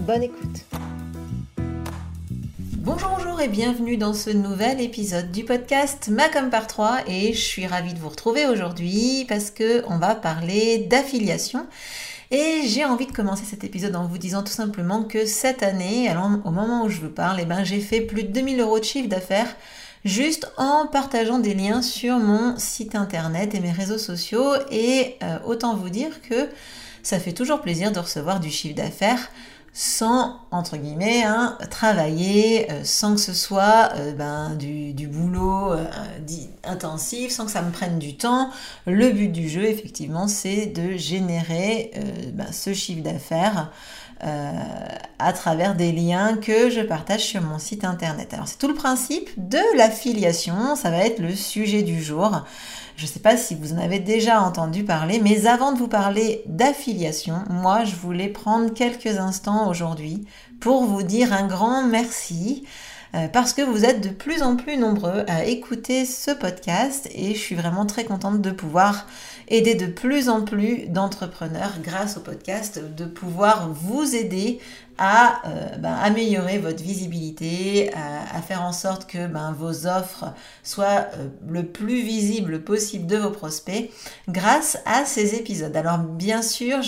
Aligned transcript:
Bonne 0.00 0.22
écoute. 0.22 0.64
Bonjour, 2.78 3.08
bonjour 3.16 3.40
et 3.40 3.48
bienvenue 3.48 3.96
dans 3.96 4.12
ce 4.12 4.30
nouvel 4.30 4.80
épisode 4.80 5.32
du 5.32 5.44
podcast 5.44 6.08
Macom 6.08 6.50
par 6.50 6.66
3 6.66 7.08
et 7.08 7.32
je 7.32 7.40
suis 7.40 7.66
ravie 7.66 7.94
de 7.94 7.98
vous 7.98 8.10
retrouver 8.10 8.46
aujourd'hui 8.46 9.24
parce 9.28 9.50
que 9.50 9.82
on 9.88 9.98
va 9.98 10.14
parler 10.14 10.78
d'affiliation. 10.78 11.66
Et 12.30 12.62
j'ai 12.66 12.84
envie 12.84 13.06
de 13.06 13.12
commencer 13.12 13.44
cet 13.44 13.64
épisode 13.64 13.96
en 13.96 14.06
vous 14.06 14.18
disant 14.18 14.42
tout 14.42 14.52
simplement 14.52 15.04
que 15.04 15.24
cette 15.26 15.62
année, 15.62 16.08
alors 16.08 16.28
au 16.44 16.50
moment 16.50 16.84
où 16.84 16.88
je 16.88 17.00
vous 17.00 17.10
parle, 17.10 17.38
eh 17.40 17.44
ben, 17.44 17.64
j'ai 17.64 17.80
fait 17.80 18.00
plus 18.00 18.24
de 18.24 18.28
2000 18.28 18.60
euros 18.60 18.78
de 18.78 18.84
chiffre 18.84 19.08
d'affaires 19.08 19.56
juste 20.04 20.50
en 20.56 20.86
partageant 20.86 21.38
des 21.38 21.54
liens 21.54 21.82
sur 21.82 22.18
mon 22.18 22.58
site 22.58 22.94
internet 22.94 23.54
et 23.54 23.60
mes 23.60 23.72
réseaux 23.72 23.98
sociaux. 23.98 24.54
Et 24.70 25.16
euh, 25.22 25.38
autant 25.46 25.76
vous 25.76 25.88
dire 25.88 26.20
que 26.22 26.48
ça 27.02 27.18
fait 27.18 27.32
toujours 27.32 27.60
plaisir 27.60 27.92
de 27.92 27.98
recevoir 27.98 28.40
du 28.40 28.50
chiffre 28.50 28.74
d'affaires 28.74 29.30
sans, 29.76 30.36
entre 30.52 30.76
guillemets, 30.76 31.24
hein, 31.24 31.58
travailler, 31.68 32.70
euh, 32.70 32.84
sans 32.84 33.14
que 33.14 33.20
ce 33.20 33.34
soit 33.34 33.90
euh, 33.96 34.12
ben, 34.12 34.54
du, 34.54 35.08
boulot 35.08 35.72
euh, 35.72 35.84
intensif, 36.62 37.32
sans 37.32 37.44
que 37.44 37.50
ça 37.50 37.60
me 37.60 37.72
prenne 37.72 37.98
du 37.98 38.16
temps. 38.16 38.50
Le 38.86 39.10
but 39.10 39.32
du 39.32 39.48
jeu, 39.48 39.64
effectivement, 39.64 40.28
c'est 40.28 40.66
de 40.66 40.96
générer 40.96 41.90
ben, 42.32 42.52
ce 42.52 42.72
chiffre 42.72 43.02
d'affaires 43.02 43.72
à 44.20 45.32
travers 45.34 45.74
des 45.74 45.92
liens 45.92 46.36
que 46.36 46.70
je 46.70 46.80
partage 46.80 47.20
sur 47.20 47.42
mon 47.42 47.58
site 47.58 47.84
internet. 47.84 48.32
Alors 48.32 48.48
c'est 48.48 48.56
tout 48.56 48.68
le 48.68 48.74
principe 48.74 49.28
de 49.36 49.58
l'affiliation, 49.76 50.76
ça 50.76 50.90
va 50.90 50.98
être 51.04 51.18
le 51.18 51.34
sujet 51.34 51.82
du 51.82 52.02
jour. 52.02 52.44
Je 52.96 53.02
ne 53.02 53.08
sais 53.08 53.20
pas 53.20 53.36
si 53.36 53.56
vous 53.56 53.72
en 53.72 53.78
avez 53.78 53.98
déjà 53.98 54.40
entendu 54.40 54.84
parler, 54.84 55.20
mais 55.20 55.46
avant 55.46 55.72
de 55.72 55.78
vous 55.78 55.88
parler 55.88 56.42
d'affiliation, 56.46 57.42
moi, 57.50 57.84
je 57.84 57.96
voulais 57.96 58.28
prendre 58.28 58.72
quelques 58.72 59.18
instants 59.18 59.68
aujourd'hui 59.68 60.24
pour 60.60 60.84
vous 60.84 61.02
dire 61.02 61.32
un 61.32 61.48
grand 61.48 61.84
merci 61.84 62.64
euh, 63.14 63.26
parce 63.28 63.52
que 63.52 63.62
vous 63.62 63.84
êtes 63.84 64.00
de 64.00 64.10
plus 64.10 64.42
en 64.42 64.54
plus 64.56 64.76
nombreux 64.76 65.24
à 65.26 65.44
écouter 65.44 66.04
ce 66.04 66.30
podcast 66.30 67.08
et 67.12 67.34
je 67.34 67.38
suis 67.38 67.56
vraiment 67.56 67.84
très 67.84 68.04
contente 68.04 68.40
de 68.40 68.50
pouvoir 68.50 69.06
aider 69.48 69.74
de 69.74 69.86
plus 69.86 70.28
en 70.28 70.42
plus 70.42 70.86
d'entrepreneurs 70.88 71.74
grâce 71.82 72.16
au 72.16 72.20
podcast, 72.20 72.80
de 72.96 73.04
pouvoir 73.04 73.70
vous 73.70 74.14
aider 74.14 74.60
à 74.96 75.42
euh, 75.46 75.76
ben, 75.78 75.92
améliorer 75.92 76.58
votre 76.58 76.82
visibilité, 76.82 77.92
à, 77.94 78.40
faire 78.42 78.62
en 78.62 78.72
sorte 78.72 79.06
que 79.06 79.26
ben, 79.26 79.52
vos 79.58 79.86
offres 79.86 80.26
soient 80.62 81.06
euh, 81.16 81.28
le 81.48 81.64
plus 81.64 82.02
visibles 82.02 82.62
possible 82.62 83.06
de 83.06 83.16
vos 83.16 83.30
prospects 83.30 83.90
grâce 84.28 84.78
à 84.86 85.04
ces 85.04 85.34
épisodes. 85.34 85.76
Alors 85.76 85.98
bien 85.98 86.42
sûr, 86.42 86.78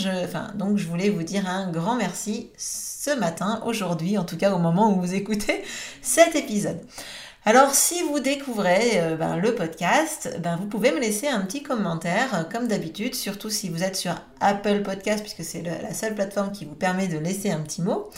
donc 0.54 0.76
je 0.78 0.86
voulais 0.86 1.10
vous 1.10 1.22
dire 1.22 1.48
un 1.48 1.70
grand 1.70 1.96
merci 1.96 2.50
ce 2.56 3.10
matin, 3.18 3.62
aujourd'hui, 3.66 4.18
en 4.18 4.24
tout 4.24 4.36
cas 4.36 4.52
au 4.52 4.58
moment 4.58 4.92
où 4.92 5.00
vous 5.00 5.14
écoutez 5.14 5.62
cet 6.02 6.34
épisode. 6.36 6.78
Alors 7.48 7.76
si 7.76 8.02
vous 8.02 8.18
découvrez 8.18 9.00
euh, 9.00 9.14
ben, 9.14 9.36
le 9.36 9.54
podcast, 9.54 10.36
ben, 10.42 10.56
vous 10.56 10.66
pouvez 10.66 10.90
me 10.90 10.98
laisser 10.98 11.28
un 11.28 11.42
petit 11.42 11.62
commentaire 11.62 12.34
euh, 12.34 12.42
comme 12.42 12.66
d'habitude, 12.66 13.14
surtout 13.14 13.50
si 13.50 13.68
vous 13.68 13.84
êtes 13.84 13.94
sur 13.94 14.16
Apple 14.40 14.82
Podcast 14.82 15.20
puisque 15.20 15.48
c'est 15.48 15.62
la 15.62 15.94
seule 15.94 16.16
plateforme 16.16 16.50
qui 16.50 16.64
vous 16.64 16.74
permet 16.74 17.06
de 17.06 17.18
laisser 17.18 17.52
un 17.52 17.60
petit 17.60 17.82
mot 17.82 18.10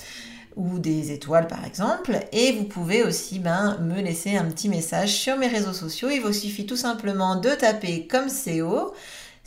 ou 0.56 0.78
des 0.78 1.12
étoiles 1.12 1.46
par 1.46 1.66
exemple. 1.66 2.18
Et 2.32 2.52
vous 2.52 2.64
pouvez 2.64 3.02
aussi 3.02 3.38
ben, 3.38 3.76
me 3.82 4.00
laisser 4.00 4.38
un 4.38 4.46
petit 4.46 4.70
message 4.70 5.10
sur 5.10 5.36
mes 5.36 5.48
réseaux 5.48 5.74
sociaux. 5.74 6.08
Il 6.10 6.22
vous 6.22 6.32
suffit 6.32 6.64
tout 6.64 6.76
simplement 6.76 7.36
de 7.36 7.50
taper 7.50 8.06
comme 8.06 8.28
CO 8.28 8.94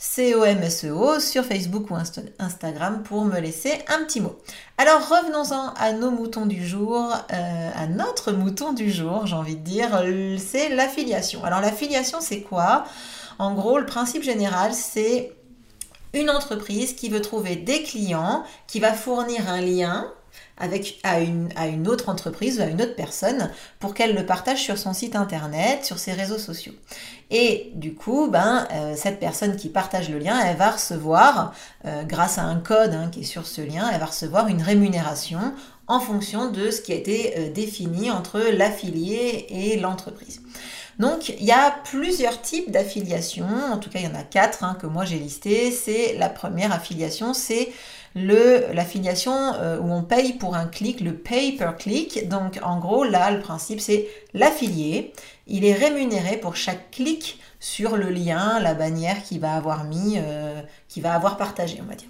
C-O-M-S-E-O, 0.04 1.20
sur 1.20 1.44
Facebook 1.44 1.88
ou 1.92 1.96
Instagram 2.40 3.04
pour 3.04 3.24
me 3.24 3.38
laisser 3.38 3.72
un 3.86 4.02
petit 4.02 4.20
mot. 4.20 4.36
Alors 4.76 5.00
revenons-en 5.08 5.72
à 5.74 5.92
nos 5.92 6.10
moutons 6.10 6.44
du 6.44 6.66
jour, 6.66 7.14
euh, 7.32 7.70
à 7.72 7.86
notre 7.86 8.32
mouton 8.32 8.72
du 8.72 8.90
jour, 8.90 9.28
j'ai 9.28 9.36
envie 9.36 9.54
de 9.54 9.62
dire, 9.62 10.02
c'est 10.38 10.70
l'affiliation. 10.70 11.44
Alors 11.44 11.60
l'affiliation 11.60 12.18
c'est 12.20 12.40
quoi? 12.40 12.82
En 13.38 13.54
gros, 13.54 13.78
le 13.78 13.86
principe 13.86 14.24
général 14.24 14.74
c'est 14.74 15.30
une 16.14 16.30
entreprise 16.30 16.94
qui 16.94 17.08
veut 17.08 17.22
trouver 17.22 17.54
des 17.54 17.84
clients, 17.84 18.42
qui 18.66 18.80
va 18.80 18.94
fournir 18.94 19.48
un 19.48 19.60
lien 19.60 20.12
avec, 20.58 21.00
à, 21.02 21.20
une, 21.20 21.48
à 21.56 21.66
une 21.66 21.88
autre 21.88 22.08
entreprise 22.08 22.58
ou 22.58 22.62
à 22.62 22.66
une 22.66 22.80
autre 22.80 22.94
personne 22.94 23.50
pour 23.80 23.94
qu'elle 23.94 24.14
le 24.14 24.26
partage 24.26 24.62
sur 24.62 24.78
son 24.78 24.92
site 24.92 25.16
internet, 25.16 25.84
sur 25.84 25.98
ses 25.98 26.12
réseaux 26.12 26.38
sociaux. 26.38 26.74
Et 27.30 27.72
du 27.74 27.94
coup, 27.94 28.28
ben, 28.30 28.66
euh, 28.72 28.94
cette 28.96 29.18
personne 29.18 29.56
qui 29.56 29.70
partage 29.70 30.10
le 30.10 30.18
lien, 30.18 30.38
elle 30.44 30.56
va 30.56 30.70
recevoir, 30.70 31.54
euh, 31.86 32.02
grâce 32.04 32.38
à 32.38 32.42
un 32.42 32.56
code 32.60 32.92
hein, 32.92 33.08
qui 33.10 33.20
est 33.20 33.24
sur 33.24 33.46
ce 33.46 33.62
lien, 33.62 33.88
elle 33.92 34.00
va 34.00 34.06
recevoir 34.06 34.48
une 34.48 34.62
rémunération 34.62 35.54
en 35.88 35.98
fonction 35.98 36.50
de 36.50 36.70
ce 36.70 36.80
qui 36.80 36.92
a 36.92 36.96
été 36.96 37.34
euh, 37.38 37.50
défini 37.50 38.10
entre 38.10 38.38
l'affilié 38.38 39.46
et 39.48 39.80
l'entreprise. 39.80 40.42
Donc 40.98 41.30
il 41.30 41.44
y 41.44 41.52
a 41.52 41.74
plusieurs 41.84 42.40
types 42.42 42.70
d'affiliation, 42.70 43.46
en 43.72 43.78
tout 43.78 43.90
cas 43.90 43.98
il 43.98 44.04
y 44.04 44.08
en 44.08 44.14
a 44.14 44.22
quatre 44.22 44.62
hein, 44.62 44.76
que 44.80 44.86
moi 44.86 45.04
j'ai 45.04 45.18
listé. 45.18 45.72
C'est 45.72 46.16
la 46.18 46.28
première 46.28 46.72
affiliation, 46.72 47.34
c'est 47.34 47.72
l'affiliation 48.14 49.54
euh, 49.54 49.78
où 49.78 49.90
on 49.92 50.02
paye 50.02 50.34
pour 50.34 50.54
un 50.54 50.66
clic, 50.66 51.00
le 51.00 51.14
pay 51.14 51.52
per 51.52 51.72
click. 51.78 52.28
Donc 52.28 52.58
en 52.62 52.78
gros, 52.78 53.04
là, 53.04 53.30
le 53.30 53.40
principe, 53.40 53.80
c'est 53.80 54.06
l'affilié. 54.34 55.12
Il 55.46 55.64
est 55.64 55.74
rémunéré 55.74 56.36
pour 56.36 56.56
chaque 56.56 56.90
clic 56.90 57.40
sur 57.60 57.96
le 57.96 58.10
lien, 58.10 58.58
la 58.60 58.74
bannière 58.74 59.22
qu'il 59.22 59.40
va 59.40 59.54
avoir 59.54 59.84
mis, 59.84 60.16
euh, 60.16 60.60
qu'il 60.88 61.02
va 61.02 61.14
avoir 61.14 61.36
partagé, 61.36 61.78
on 61.80 61.88
va 61.88 61.94
dire. 61.94 62.08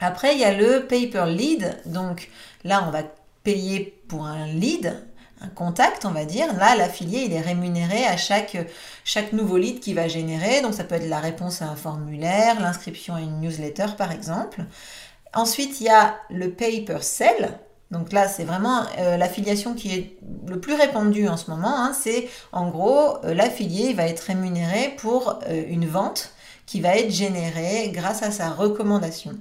Après, 0.00 0.34
il 0.34 0.40
y 0.40 0.44
a 0.44 0.52
le 0.52 0.86
pay 0.86 1.06
per 1.06 1.26
lead. 1.26 1.80
Donc 1.86 2.28
là, 2.64 2.84
on 2.86 2.90
va 2.90 3.02
payer 3.42 3.98
pour 4.08 4.26
un 4.26 4.46
lead, 4.46 5.02
un 5.40 5.48
contact, 5.48 6.04
on 6.04 6.10
va 6.10 6.24
dire. 6.24 6.52
Là, 6.54 6.76
l'affilié, 6.76 7.24
il 7.24 7.32
est 7.32 7.40
rémunéré 7.40 8.04
à 8.04 8.16
chaque, 8.16 8.56
chaque 9.04 9.32
nouveau 9.32 9.56
lead 9.56 9.80
qu'il 9.80 9.94
va 9.94 10.08
générer. 10.08 10.60
Donc, 10.60 10.74
ça 10.74 10.84
peut 10.84 10.96
être 10.96 11.08
la 11.08 11.20
réponse 11.20 11.62
à 11.62 11.66
un 11.66 11.76
formulaire, 11.76 12.60
l'inscription 12.60 13.14
à 13.14 13.20
une 13.20 13.40
newsletter, 13.40 13.86
par 13.96 14.12
exemple. 14.12 14.64
Ensuite, 15.34 15.80
il 15.80 15.86
y 15.86 15.90
a 15.90 16.16
le 16.30 16.50
pay 16.50 16.82
per 16.82 17.02
sell. 17.02 17.58
Donc 17.90 18.12
là, 18.12 18.28
c'est 18.28 18.44
vraiment 18.44 18.82
euh, 18.98 19.16
l'affiliation 19.16 19.74
qui 19.74 19.94
est 19.94 20.18
le 20.46 20.58
plus 20.58 20.74
répandue 20.74 21.28
en 21.28 21.36
ce 21.36 21.50
moment. 21.50 21.74
Hein. 21.76 21.92
C'est 21.98 22.28
en 22.52 22.68
gros, 22.68 23.18
euh, 23.24 23.34
l'affilié 23.34 23.92
va 23.92 24.06
être 24.06 24.20
rémunéré 24.20 24.94
pour 24.98 25.38
euh, 25.48 25.62
une 25.68 25.86
vente 25.86 26.32
qui 26.66 26.80
va 26.80 26.96
être 26.96 27.12
générée 27.12 27.90
grâce 27.92 28.22
à 28.22 28.32
sa 28.32 28.50
recommandation. 28.50 29.32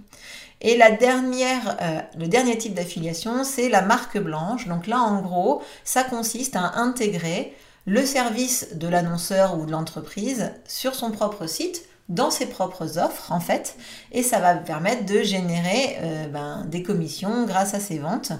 Et 0.61 0.77
la 0.77 0.91
dernière, 0.91 1.77
le 2.17 2.27
dernier 2.27 2.57
type 2.57 2.73
d'affiliation, 2.73 3.43
c'est 3.43 3.67
la 3.67 3.81
marque 3.81 4.17
blanche. 4.17 4.67
Donc 4.67 4.87
là, 4.87 4.99
en 4.99 5.21
gros, 5.21 5.61
ça 5.83 6.03
consiste 6.03 6.55
à 6.55 6.77
intégrer 6.77 7.53
le 7.85 8.05
service 8.05 8.75
de 8.75 8.87
l'annonceur 8.87 9.59
ou 9.59 9.65
de 9.65 9.71
l'entreprise 9.71 10.53
sur 10.65 10.95
son 10.95 11.11
propre 11.11 11.45
site 11.45 11.83
dans 12.09 12.29
ses 12.29 12.45
propres 12.45 12.97
offres 12.97 13.31
en 13.31 13.39
fait 13.39 13.77
et 14.11 14.21
ça 14.21 14.39
va 14.39 14.55
permettre 14.55 15.05
de 15.05 15.23
générer 15.23 15.97
euh, 16.01 16.27
ben, 16.27 16.65
des 16.65 16.83
commissions 16.83 17.45
grâce 17.45 17.73
à 17.73 17.79
ces 17.79 17.97
ventes. 17.97 18.31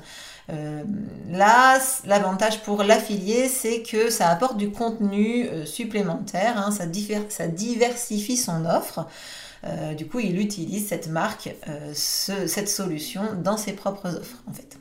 Euh, 0.52 0.84
là, 1.32 1.80
l'avantage 2.06 2.62
pour 2.62 2.84
l'affilié, 2.84 3.50
c'est 3.50 3.82
que 3.82 4.12
ça 4.12 4.30
apporte 4.30 4.58
du 4.58 4.70
contenu 4.70 5.48
euh, 5.48 5.66
supplémentaire, 5.66 6.60
hein, 6.60 6.70
ça, 6.70 6.84
ça, 7.30 7.48
diversifie 7.48 8.38
son 8.38 8.66
offre. 8.66 9.08
du 9.98 10.06
coup, 10.08 10.20
il 10.20 10.40
utilise 10.40 10.88
cette 10.88 11.08
marque, 11.08 11.56
cette 11.94 12.70
solution 12.70 13.24
dans 13.44 13.58
ses 13.58 13.74
propres 13.74 14.16
offres 14.16 14.44
en 14.48 14.54
fait. 14.54 14.78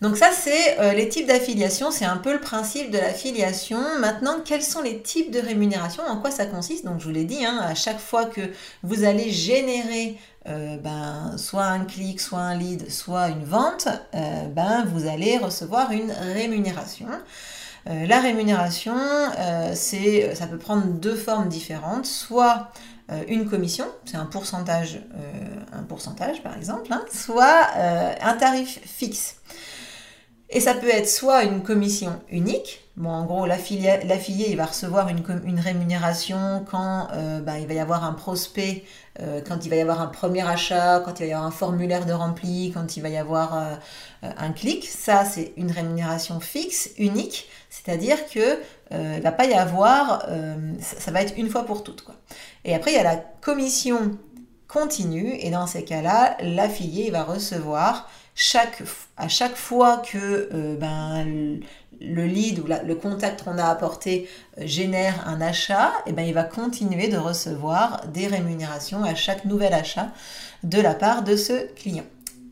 Donc 0.00 0.16
ça, 0.16 0.30
c'est 0.32 0.78
euh, 0.80 0.92
les 0.92 1.08
types 1.08 1.26
d'affiliation, 1.26 1.90
c'est 1.90 2.04
un 2.04 2.16
peu 2.16 2.32
le 2.32 2.40
principe 2.40 2.90
de 2.90 2.98
l'affiliation. 2.98 3.78
Maintenant, 4.00 4.40
quels 4.44 4.62
sont 4.62 4.82
les 4.82 5.00
types 5.00 5.30
de 5.30 5.38
rémunération? 5.38 6.02
En 6.06 6.18
quoi 6.18 6.30
ça 6.30 6.46
consiste? 6.46 6.84
Donc 6.84 7.00
je 7.00 7.04
vous 7.04 7.12
l'ai 7.12 7.24
dit, 7.24 7.44
hein, 7.44 7.58
à 7.62 7.74
chaque 7.74 8.00
fois 8.00 8.26
que 8.26 8.40
vous 8.82 9.04
allez 9.04 9.30
générer 9.30 10.18
euh, 10.46 10.76
ben, 10.76 11.38
soit 11.38 11.64
un 11.64 11.84
clic, 11.84 12.20
soit 12.20 12.40
un 12.40 12.54
lead, 12.56 12.90
soit 12.90 13.28
une 13.28 13.44
vente, 13.44 13.88
euh, 14.14 14.46
ben, 14.48 14.84
vous 14.92 15.06
allez 15.08 15.38
recevoir 15.38 15.90
une 15.92 16.10
rémunération. 16.10 17.06
la 17.86 18.20
rémunération, 18.20 18.96
ça 19.74 20.46
peut 20.46 20.58
prendre 20.58 20.84
deux 20.84 21.16
formes 21.16 21.48
différentes, 21.48 22.06
soit 22.06 22.72
une 23.28 23.48
commission, 23.48 23.84
c'est 24.06 24.16
un 24.16 24.24
pourcentage, 24.24 25.00
un 25.72 25.82
pourcentage 25.82 26.42
par 26.42 26.56
exemple, 26.56 26.90
hein, 26.90 27.04
soit 27.12 27.68
un 28.22 28.34
tarif 28.34 28.80
fixe. 28.84 29.36
Et 30.50 30.60
ça 30.60 30.74
peut 30.74 30.88
être 30.88 31.08
soit 31.08 31.44
une 31.44 31.62
commission 31.62 32.20
unique, 32.30 32.84
Bon, 32.96 33.10
en 33.10 33.24
gros, 33.24 33.44
l'affilié, 33.44 33.98
il 34.50 34.56
va 34.56 34.66
recevoir 34.66 35.08
une, 35.08 35.58
rémunération 35.58 36.64
quand 36.70 37.08
euh, 37.12 37.40
bah, 37.40 37.58
il 37.58 37.66
va 37.66 37.74
y 37.74 37.80
avoir 37.80 38.04
un 38.04 38.12
prospect, 38.12 38.84
euh, 39.18 39.40
quand 39.44 39.66
il 39.66 39.68
va 39.68 39.74
y 39.74 39.80
avoir 39.80 40.00
un 40.00 40.06
premier 40.06 40.46
achat, 40.46 41.02
quand 41.04 41.18
il 41.18 41.24
va 41.24 41.26
y 41.26 41.32
avoir 41.32 41.44
un 41.44 41.50
formulaire 41.50 42.06
de 42.06 42.12
rempli, 42.12 42.70
quand 42.72 42.96
il 42.96 43.02
va 43.02 43.08
y 43.08 43.16
avoir 43.16 43.56
euh, 43.56 43.74
un 44.22 44.52
clic. 44.52 44.86
Ça, 44.86 45.24
c'est 45.24 45.54
une 45.56 45.72
rémunération 45.72 46.38
fixe, 46.38 46.90
unique, 46.96 47.48
c'est-à-dire 47.68 48.28
que 48.28 48.60
il 48.92 49.22
va 49.22 49.32
pas 49.32 49.46
y 49.46 49.54
avoir, 49.54 50.24
ça, 50.80 51.10
va 51.10 51.22
être 51.22 51.36
une 51.36 51.48
fois 51.48 51.64
pour 51.64 51.82
toutes. 51.82 52.04
Et 52.64 52.76
après, 52.76 52.92
il 52.92 52.94
y 52.94 52.98
a 52.98 53.02
la 53.02 53.16
commission 53.16 54.16
continue, 54.68 55.34
et 55.40 55.50
dans 55.50 55.66
ces 55.66 55.82
cas-là, 55.84 56.36
l'affilié 56.40 57.10
va 57.10 57.24
recevoir 57.24 58.08
chaque, 58.34 58.82
à 59.16 59.28
chaque 59.28 59.56
fois 59.56 59.98
que 59.98 60.48
euh, 60.52 60.76
ben, 60.76 61.60
le 62.00 62.26
lead 62.26 62.58
ou 62.58 62.66
le 62.66 62.94
contact 62.94 63.44
qu'on 63.44 63.58
a 63.58 63.66
apporté 63.66 64.28
euh, 64.58 64.66
génère 64.66 65.26
un 65.28 65.40
achat, 65.40 65.92
et 66.06 66.10
eh 66.10 66.12
ben, 66.12 66.22
il 66.22 66.34
va 66.34 66.44
continuer 66.44 67.08
de 67.08 67.16
recevoir 67.16 68.06
des 68.08 68.26
rémunérations 68.26 69.04
à 69.04 69.14
chaque 69.14 69.44
nouvel 69.44 69.72
achat 69.72 70.08
de 70.62 70.80
la 70.80 70.94
part 70.94 71.22
de 71.22 71.36
ce 71.36 71.72
client. 71.74 72.06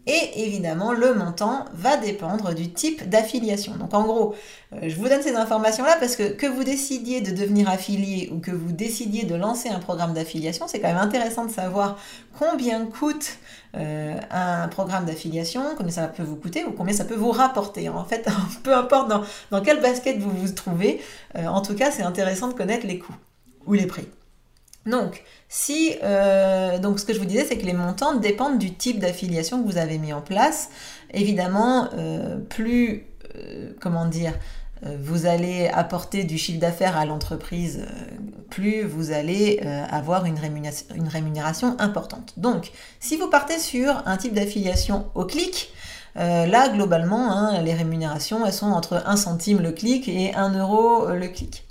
Et 0.07 0.45
évidemment, 0.45 0.93
le 0.93 1.15
montant 1.15 1.65
va 1.75 1.97
dépendre 1.97 2.55
du 2.55 2.73
type 2.73 3.09
d'affiliation. 3.09 3.77
Donc 3.77 3.95
en 3.95 4.03
gros, 4.03 4.35
euh, 4.73 4.89
je 4.89 4.97
vous 4.97 5.09
donne 5.09 5.23
ces 5.23 5.37
informations-là 5.37 5.97
parce 6.01 6.17
que 6.17 6.33
que 6.33 6.47
vous 6.47 6.65
décidiez 6.65 7.21
de 7.21 7.31
devenir 7.31 7.71
affilié 7.71 8.29
ou 8.33 8.41
que 8.41 8.51
vous 8.51 8.73
décidiez 8.73 9.25
de 9.25 9.37
lancer 9.37 9.69
un 9.69 9.79
programme 9.79 10.13
d'affiliation, 10.13 10.67
c'est 10.67 10.81
quand 10.81 10.89
même 10.89 10.97
intéressant 10.97 11.45
de 11.45 11.53
savoir 11.53 11.99
combien 12.37 12.85
coûte 12.87 13.39
euh, 13.77 14.19
un 14.33 14.67
programme 14.67 15.05
d'affiliation, 15.05 15.63
combien 15.77 15.93
ça 15.93 16.09
peut 16.09 16.25
vous 16.25 16.37
coûter 16.37 16.65
ou 16.65 16.73
combien 16.73 16.95
ça 16.95 17.05
peut 17.05 17.15
vous 17.15 17.31
rapporter. 17.31 17.89
En 17.89 18.05
fait, 18.05 18.29
peu 18.65 18.75
importe 18.75 19.09
dans, 19.09 19.23
dans 19.53 19.63
quelle 19.63 19.81
basket 19.81 20.19
vous 20.19 20.31
vous 20.31 20.53
trouvez, 20.53 21.01
euh, 21.37 21.47
en 21.47 21.63
tout 21.63 21.77
cas, 21.77 21.93
c'est 21.93 22.03
intéressant 22.03 22.49
de 22.49 22.55
connaître 22.55 22.89
les 22.89 22.99
coûts 22.99 23.15
ou 23.67 23.75
les 23.75 23.87
prix. 23.87 24.09
Donc, 24.87 25.23
si, 25.49 25.95
euh, 26.03 26.79
donc 26.79 26.99
ce 26.99 27.05
que 27.05 27.15
je 27.15 27.19
vous 27.19 27.25
disais, 27.25 27.45
c'est 27.45 27.57
que 27.57 27.67
les 27.67 27.73
montants 27.73 28.15
dépendent 28.15 28.59
du 28.59 28.75
type 28.75 28.99
d'affiliation 28.99 29.63
que 29.63 29.71
vous 29.71 29.79
avez 29.79 29.99
mis 29.99 30.13
en 30.13 30.21
place. 30.21 30.71
Évidemment, 31.13 31.89
euh, 31.95 32.39
plus, 32.39 33.07
euh, 33.37 33.73
comment 33.81 34.07
dire, 34.07 34.33
vous 34.99 35.27
allez 35.27 35.69
apporter 35.69 36.25
du 36.25 36.39
chiffre 36.39 36.59
d'affaires 36.59 36.97
à 36.97 37.07
l'entreprise, 37.07 37.87
plus 38.51 38.83
vous 38.83 39.13
allez 39.13 39.61
avoir 39.89 40.25
une 40.25 40.37
rémunération, 41.09 41.77
importante. 41.79 42.33
Donc, 42.37 42.73
si 42.99 43.17
vous 43.17 43.31
partez 43.31 43.61
sur 43.61 44.03
un 44.07 44.17
type 44.17 44.35
d'affiliation 44.35 45.07
au 45.15 45.25
clic, 45.25 45.73
là, 46.17 46.69
globalement, 46.69 47.31
hein, 47.31 47.63
les 47.63 47.75
rémunérations, 47.75 48.45
elles 48.45 48.53
sont 48.53 48.73
entre 48.73 49.05
1 49.07 49.15
centime 49.15 49.61
le 49.61 49.71
clic 49.71 50.09
et 50.09 50.35
1 50.35 50.59
euro 50.59 51.07
le 51.11 51.29
clic. 51.29 51.65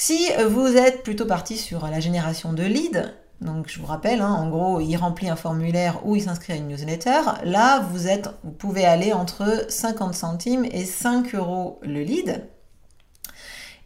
Si 0.00 0.30
vous 0.48 0.76
êtes 0.76 1.02
plutôt 1.02 1.26
parti 1.26 1.58
sur 1.58 1.88
la 1.88 1.98
génération 1.98 2.52
de 2.52 2.62
leads, 2.62 3.12
donc 3.40 3.66
je 3.66 3.80
vous 3.80 3.86
rappelle, 3.86 4.20
hein, 4.20 4.32
en 4.32 4.48
gros, 4.48 4.78
il 4.78 4.96
remplit 4.96 5.28
un 5.28 5.34
formulaire 5.34 6.06
ou 6.06 6.14
il 6.14 6.22
s'inscrit 6.22 6.52
à 6.52 6.56
une 6.56 6.68
newsletter. 6.68 7.22
Là, 7.42 7.80
vous, 7.80 8.06
êtes, 8.06 8.30
vous 8.44 8.52
pouvez 8.52 8.84
aller 8.84 9.12
entre 9.12 9.66
50 9.68 10.14
centimes 10.14 10.64
et 10.66 10.84
5 10.84 11.34
euros 11.34 11.80
le 11.82 12.02
lead. 12.02 12.46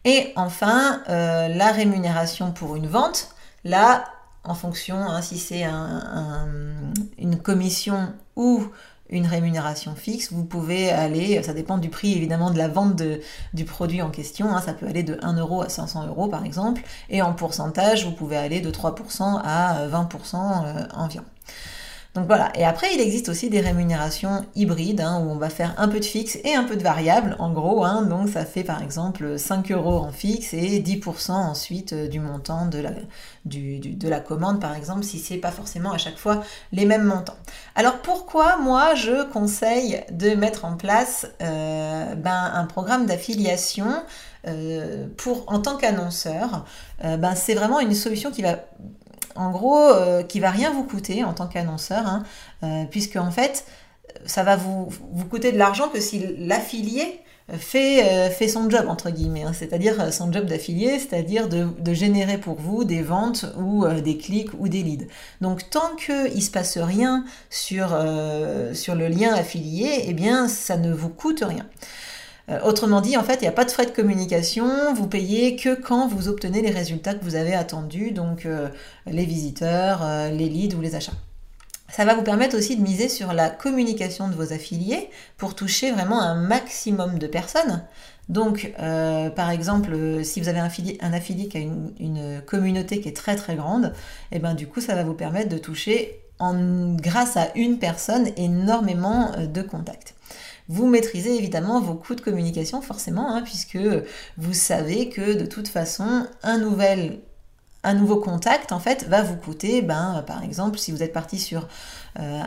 Et 0.04 0.34
enfin, 0.36 1.02
euh, 1.08 1.48
la 1.48 1.72
rémunération 1.72 2.52
pour 2.52 2.76
une 2.76 2.88
vente. 2.88 3.28
Là, 3.64 4.04
en 4.44 4.54
fonction, 4.54 4.96
hein, 4.96 5.22
si 5.22 5.38
c'est 5.38 5.64
une 5.64 7.38
commission 7.42 8.12
ou 8.36 8.66
une 9.12 9.26
rémunération 9.26 9.94
fixe. 9.94 10.32
Vous 10.32 10.44
pouvez 10.44 10.90
aller, 10.90 11.40
ça 11.42 11.52
dépend 11.52 11.78
du 11.78 11.88
prix 11.88 12.12
évidemment 12.14 12.50
de 12.50 12.58
la 12.58 12.68
vente 12.68 13.00
du 13.54 13.64
produit 13.64 14.02
en 14.02 14.10
question, 14.10 14.54
hein. 14.54 14.60
ça 14.60 14.72
peut 14.72 14.86
aller 14.86 15.04
de 15.04 15.18
1 15.22 15.34
euro 15.34 15.62
à 15.62 15.68
500 15.68 16.08
euros 16.08 16.28
par 16.28 16.44
exemple, 16.44 16.82
et 17.10 17.22
en 17.22 17.32
pourcentage, 17.32 18.04
vous 18.04 18.12
pouvez 18.12 18.36
aller 18.36 18.60
de 18.60 18.70
3% 18.70 19.40
à 19.44 19.86
20% 19.86 20.64
euh, 20.64 20.86
environ. 20.94 21.24
Donc 22.14 22.26
voilà, 22.26 22.52
et 22.54 22.64
après 22.64 22.88
il 22.94 23.00
existe 23.00 23.30
aussi 23.30 23.48
des 23.48 23.60
rémunérations 23.60 24.44
hybrides 24.54 25.00
hein, 25.00 25.22
où 25.24 25.30
on 25.30 25.36
va 25.36 25.48
faire 25.48 25.74
un 25.78 25.88
peu 25.88 25.98
de 25.98 26.04
fixe 26.04 26.36
et 26.44 26.54
un 26.54 26.64
peu 26.64 26.76
de 26.76 26.82
variable 26.82 27.36
en 27.38 27.50
gros, 27.50 27.86
hein, 27.86 28.02
donc 28.02 28.28
ça 28.28 28.44
fait 28.44 28.64
par 28.64 28.82
exemple 28.82 29.38
5 29.38 29.72
euros 29.72 29.96
en 29.96 30.12
fixe 30.12 30.52
et 30.52 30.82
10% 30.82 31.30
ensuite 31.30 31.94
euh, 31.94 32.08
du 32.08 32.20
montant 32.20 32.66
de 32.66 32.80
la, 32.80 32.90
de 33.46 34.08
la 34.08 34.20
commande 34.20 34.60
par 34.60 34.74
exemple 34.74 35.04
si 35.04 35.18
c'est 35.18 35.38
pas 35.38 35.50
forcément 35.50 35.90
à 35.90 35.96
chaque 35.96 36.18
fois 36.18 36.42
les 36.72 36.84
mêmes 36.84 37.04
montants. 37.04 37.36
Alors 37.76 37.96
pourquoi 38.02 38.58
moi 38.58 38.94
je 38.94 39.24
conseille 39.30 40.04
de 40.12 40.34
mettre 40.34 40.66
en 40.66 40.76
place 40.76 41.26
euh, 41.40 42.14
ben, 42.14 42.52
un 42.54 42.66
programme 42.66 43.06
d'affiliation 43.06 43.86
euh, 44.46 45.06
pour 45.16 45.44
en 45.46 45.60
tant 45.60 45.78
qu'annonceur, 45.78 46.66
ben, 47.02 47.34
c'est 47.34 47.54
vraiment 47.54 47.80
une 47.80 47.94
solution 47.94 48.30
qui 48.30 48.42
va 48.42 48.58
en 49.36 49.50
gros, 49.50 49.78
euh, 49.78 50.22
qui 50.22 50.40
va 50.40 50.50
rien 50.50 50.70
vous 50.72 50.84
coûter 50.84 51.24
en 51.24 51.32
tant 51.32 51.46
qu'annonceur, 51.46 52.06
hein, 52.06 52.22
euh, 52.62 52.84
puisque 52.90 53.16
en 53.16 53.30
fait, 53.30 53.64
ça 54.26 54.42
va 54.42 54.56
vous, 54.56 54.88
coûter 55.30 55.52
de 55.52 55.58
l'argent 55.58 55.88
que 55.88 56.00
si 56.00 56.36
l'affilié 56.38 57.20
fait, 57.48 58.04
euh, 58.04 58.30
fait 58.30 58.48
son 58.48 58.68
job, 58.70 58.86
entre 58.88 59.10
guillemets, 59.10 59.42
hein. 59.42 59.52
c'est-à-dire 59.52 60.12
son 60.12 60.32
job 60.32 60.46
d'affilié, 60.46 60.98
c'est-à-dire 60.98 61.48
de, 61.48 61.92
générer 61.92 62.38
pour 62.38 62.56
vous 62.56 62.84
des 62.84 63.02
ventes 63.02 63.46
ou 63.58 63.86
des 63.86 64.16
clics 64.16 64.50
ou 64.58 64.68
des 64.68 64.82
leads. 64.82 65.06
Donc 65.40 65.68
tant 65.70 65.96
qu'il 65.96 66.34
ne 66.34 66.40
se 66.40 66.50
passe 66.50 66.78
rien 66.78 67.24
sur, 67.50 67.88
sur 68.74 68.94
le 68.94 69.08
lien 69.08 69.34
affilié, 69.34 70.04
eh 70.06 70.12
bien, 70.12 70.48
ça 70.48 70.76
ne 70.76 70.92
vous 70.92 71.08
coûte 71.08 71.42
rien. 71.46 71.66
Euh, 72.48 72.58
autrement 72.64 73.00
dit, 73.00 73.16
en 73.16 73.22
fait, 73.22 73.36
il 73.36 73.42
n'y 73.42 73.48
a 73.48 73.52
pas 73.52 73.64
de 73.64 73.70
frais 73.70 73.86
de 73.86 73.90
communication, 73.90 74.94
vous 74.94 75.06
payez 75.06 75.56
que 75.56 75.74
quand 75.74 76.08
vous 76.08 76.28
obtenez 76.28 76.60
les 76.60 76.70
résultats 76.70 77.14
que 77.14 77.24
vous 77.24 77.36
avez 77.36 77.54
attendus, 77.54 78.10
donc 78.10 78.46
euh, 78.46 78.68
les 79.06 79.24
visiteurs, 79.24 80.00
euh, 80.02 80.30
les 80.30 80.48
leads 80.48 80.76
ou 80.76 80.80
les 80.80 80.96
achats. 80.96 81.12
Ça 81.88 82.04
va 82.04 82.14
vous 82.14 82.22
permettre 82.22 82.56
aussi 82.56 82.76
de 82.76 82.82
miser 82.82 83.08
sur 83.08 83.32
la 83.32 83.50
communication 83.50 84.28
de 84.28 84.34
vos 84.34 84.52
affiliés 84.52 85.10
pour 85.36 85.54
toucher 85.54 85.92
vraiment 85.92 86.22
un 86.22 86.34
maximum 86.34 87.18
de 87.18 87.26
personnes. 87.26 87.84
Donc, 88.30 88.72
par 88.78 89.50
exemple, 89.50 90.24
si 90.24 90.40
vous 90.40 90.48
avez 90.48 90.60
un, 90.60 90.64
affilié, 90.64 91.48
qui 91.48 91.58
a 91.58 91.60
une, 91.60 92.40
communauté 92.46 93.02
qui 93.02 93.10
est 93.10 93.16
très 93.16 93.36
très 93.36 93.56
grande, 93.56 93.92
et 94.30 94.36
eh 94.36 94.38
ben 94.38 94.54
du 94.54 94.68
coup, 94.68 94.80
ça 94.80 94.94
va 94.94 95.02
vous 95.02 95.12
permettre 95.12 95.50
de 95.50 95.58
toucher 95.58 96.22
en, 96.38 96.94
grâce 96.94 97.36
à 97.36 97.48
une 97.56 97.78
personne 97.78 98.28
énormément 98.38 99.32
de 99.38 99.60
contacts. 99.60 100.14
Vous 100.68 100.86
maîtrisez 100.86 101.36
évidemment 101.36 101.80
vos 101.80 101.94
coûts 101.94 102.14
de 102.14 102.20
communication 102.20 102.80
forcément, 102.82 103.34
hein, 103.34 103.42
puisque 103.42 103.78
vous 104.38 104.54
savez 104.54 105.08
que 105.08 105.34
de 105.34 105.46
toute 105.46 105.68
façon, 105.68 106.26
un 106.42 106.58
un 107.84 107.94
nouveau 107.94 108.20
contact 108.20 108.70
en 108.70 108.78
fait 108.78 109.08
va 109.08 109.22
vous 109.22 109.36
coûter, 109.36 109.82
ben, 109.82 110.22
par 110.26 110.44
exemple, 110.44 110.78
si 110.78 110.92
vous 110.92 111.02
êtes 111.02 111.12
parti 111.12 111.38
sur 111.38 111.66
euh, 112.20 112.42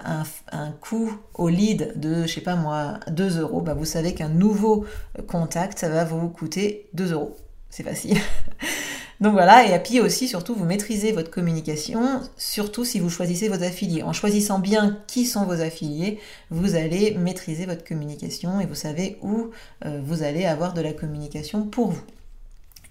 un, 0.52 0.72
coût 0.82 1.12
au 1.34 1.50
lead 1.50 2.00
de, 2.00 2.26
je 2.26 2.34
sais 2.34 2.42
pas 2.42 2.56
moi, 2.56 3.00
2 3.10 3.40
euros, 3.40 3.62
ben, 3.62 3.74
vous 3.74 3.86
savez 3.86 4.14
qu'un 4.14 4.30
nouveau 4.30 4.86
contact, 5.28 5.80
ça 5.80 5.90
va 5.90 6.06
vous 6.06 6.30
coûter 6.30 6.90
2 6.94 7.12
euros. 7.12 7.36
C'est 7.70 7.84
facile. 7.84 8.18
Donc 9.22 9.34
voilà, 9.34 9.66
et 9.66 9.80
puis 9.80 10.02
aussi, 10.02 10.28
surtout, 10.28 10.56
vous 10.56 10.66
maîtrisez 10.66 11.14
votre 11.14 11.32
communication, 11.32 12.22
surtout 12.38 12.84
si 12.84 13.00
vous 13.00 13.10
choisissez 13.10 13.48
vos 13.48 13.64
affiliés. 13.64 14.04
En 14.04 14.12
choisissant 14.12 14.60
bien 14.60 14.98
qui 15.08 15.26
sont 15.26 15.46
vos 15.46 15.62
affiliés, 15.62 16.20
vous 16.50 16.76
allez 16.76 17.16
maîtriser 17.16 17.66
votre 17.66 17.86
communication 17.86 18.60
et 18.60 18.66
vous 18.66 18.76
savez 18.76 19.18
où 19.22 19.52
euh, 19.86 20.02
vous 20.04 20.24
allez 20.24 20.46
avoir 20.46 20.74
de 20.74 20.82
la 20.82 20.92
communication 20.92 21.64
pour 21.64 21.92
vous. 21.92 22.02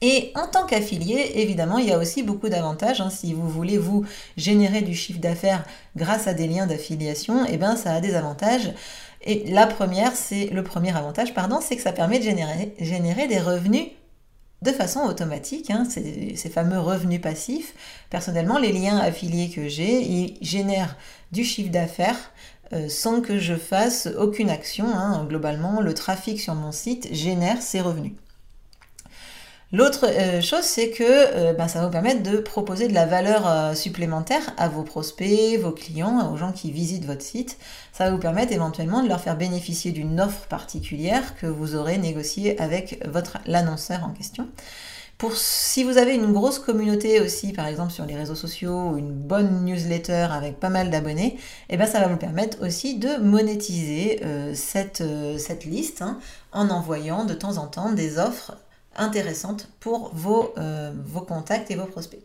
Et 0.00 0.32
en 0.34 0.46
tant 0.46 0.66
qu'affilié, 0.66 1.40
évidemment, 1.40 1.78
il 1.78 1.86
y 1.86 1.92
a 1.92 1.98
aussi 1.98 2.22
beaucoup 2.22 2.48
d'avantages. 2.48 3.00
Hein. 3.00 3.10
Si 3.10 3.32
vous 3.32 3.48
voulez 3.48 3.78
vous 3.78 4.04
générer 4.36 4.82
du 4.82 4.94
chiffre 4.94 5.20
d'affaires 5.20 5.64
grâce 5.96 6.26
à 6.26 6.34
des 6.34 6.46
liens 6.46 6.66
d'affiliation, 6.66 7.46
eh 7.48 7.56
ben 7.56 7.76
ça 7.76 7.94
a 7.94 8.00
des 8.00 8.14
avantages. 8.14 8.72
Et 9.22 9.50
la 9.50 9.66
première, 9.66 10.14
c'est 10.14 10.46
le 10.46 10.62
premier 10.62 10.94
avantage, 10.94 11.32
pardon, 11.32 11.60
c'est 11.62 11.76
que 11.76 11.82
ça 11.82 11.92
permet 11.92 12.18
de 12.18 12.24
générer, 12.24 12.74
générer 12.78 13.28
des 13.28 13.38
revenus 13.38 13.88
de 14.64 14.70
façon 14.70 15.00
automatique, 15.00 15.70
hein, 15.70 15.86
ces, 15.88 16.48
fameux 16.48 16.80
revenus 16.80 17.20
passifs. 17.20 17.74
Personnellement, 18.10 18.58
les 18.58 18.72
liens 18.72 18.98
affiliés 18.98 19.50
que 19.50 19.68
j'ai, 19.68 20.00
ils 20.00 20.38
génèrent 20.40 20.96
du 21.32 21.44
chiffre 21.44 21.70
d'affaires 21.70 22.32
euh, 22.72 22.88
sans 22.88 23.20
que 23.20 23.38
je 23.38 23.54
fasse 23.54 24.08
aucune 24.18 24.48
action. 24.48 24.86
Hein. 24.86 25.26
Globalement, 25.28 25.82
le 25.82 25.92
trafic 25.92 26.40
sur 26.40 26.54
mon 26.54 26.72
site 26.72 27.12
génère 27.12 27.60
ces 27.60 27.82
revenus. 27.82 28.12
L'autre 29.72 30.06
euh, 30.08 30.40
chose, 30.40 30.62
c'est 30.62 30.90
que 30.90 31.52
ben, 31.54 31.66
ça 31.66 31.80
va 31.80 31.86
vous 31.86 31.90
permettre 31.90 32.22
de 32.22 32.38
proposer 32.38 32.86
de 32.86 32.94
la 32.94 33.06
valeur 33.06 33.48
euh, 33.48 33.74
supplémentaire 33.74 34.42
à 34.56 34.68
vos 34.68 34.82
prospects, 34.82 35.58
vos 35.60 35.72
clients, 35.72 36.32
aux 36.32 36.36
gens 36.36 36.52
qui 36.52 36.70
visitent 36.70 37.06
votre 37.06 37.22
site. 37.22 37.56
Ça 37.92 38.04
va 38.04 38.10
vous 38.12 38.18
permettre 38.18 38.52
éventuellement 38.52 39.02
de 39.02 39.08
leur 39.08 39.20
faire 39.20 39.36
bénéficier 39.36 39.90
d'une 39.90 40.20
offre 40.20 40.46
particulière 40.46 41.36
que 41.36 41.46
vous 41.46 41.74
aurez 41.74 41.98
négociée 41.98 42.60
avec 42.60 43.04
votre 43.08 43.38
l'annonceur 43.46 44.04
en 44.04 44.10
question. 44.10 44.48
Si 45.32 45.84
vous 45.84 45.96
avez 45.96 46.14
une 46.14 46.32
grosse 46.32 46.58
communauté 46.58 47.20
aussi, 47.20 47.52
par 47.54 47.66
exemple 47.66 47.92
sur 47.92 48.04
les 48.04 48.14
réseaux 48.14 48.34
sociaux, 48.34 48.98
une 48.98 49.10
bonne 49.10 49.64
newsletter 49.64 50.26
avec 50.30 50.60
pas 50.60 50.68
mal 50.68 50.90
d'abonnés, 50.90 51.38
eh 51.70 51.78
ben 51.78 51.86
ça 51.86 51.98
va 52.00 52.08
vous 52.08 52.18
permettre 52.18 52.62
aussi 52.62 52.98
de 52.98 53.16
monétiser 53.22 54.20
cette, 54.52 55.02
cette 55.38 55.64
liste 55.64 56.02
hein, 56.02 56.18
en 56.52 56.68
envoyant 56.68 57.24
de 57.24 57.32
temps 57.32 57.56
en 57.56 57.68
temps 57.68 57.92
des 57.92 58.18
offres 58.18 58.58
intéressante 58.96 59.68
pour 59.80 60.14
vos, 60.14 60.54
euh, 60.58 60.92
vos 61.04 61.20
contacts 61.22 61.70
et 61.70 61.76
vos 61.76 61.86
prospects. 61.86 62.22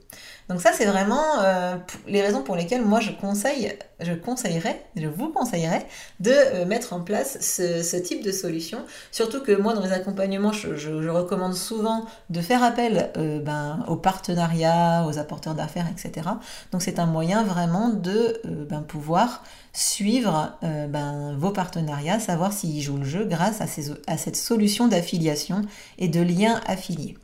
Donc 0.50 0.62
ça, 0.62 0.72
c'est 0.74 0.86
vraiment 0.86 1.42
euh, 1.42 1.76
les 2.08 2.22
raisons 2.22 2.42
pour 2.42 2.56
lesquelles 2.56 2.84
moi, 2.84 3.00
je 3.00 3.12
conseille, 3.12 3.78
je 4.00 4.14
conseillerais, 4.14 4.84
je 4.96 5.08
vous 5.08 5.30
conseillerais 5.30 5.86
de 6.20 6.32
euh, 6.32 6.66
mettre 6.66 6.94
en 6.94 7.02
place 7.02 7.38
ce, 7.40 7.96
type 7.98 8.24
de 8.24 8.32
solution. 8.32 8.80
Surtout 9.12 9.42
que 9.42 9.52
moi, 9.52 9.74
dans 9.74 9.84
les 9.84 9.94
accompagnements, 9.94 10.52
je, 10.52 11.10
recommande 11.10 11.54
souvent 11.54 12.06
de 12.30 12.42
faire 12.42 12.64
appel 12.64 13.12
ben, 13.44 13.84
aux 13.88 13.96
partenariats, 13.96 15.06
aux 15.08 15.18
apporteurs 15.18 15.56
d'affaires, 15.56 15.88
etc. 15.92 16.28
Donc 16.72 16.82
c'est 16.82 17.00
un 17.00 17.06
moyen 17.06 17.44
vraiment 17.44 17.90
de 17.90 18.42
ben, 18.70 18.82
pouvoir 18.82 19.44
suivre 19.74 20.58
euh, 20.64 20.88
ben, 20.88 21.36
vos 21.38 21.52
partenariats, 21.52 22.20
savoir 22.20 22.54
s'ils 22.54 22.82
jouent 22.82 22.98
le 22.98 23.06
jeu 23.06 23.26
grâce 23.26 23.62
à, 23.62 23.66
à 24.08 24.18
cette 24.18 24.36
solution 24.36 24.88
d'affiliation 24.88 25.62
et 25.98 26.08
de 26.08 26.22
lien 26.22 26.60
affilié. 26.66 27.18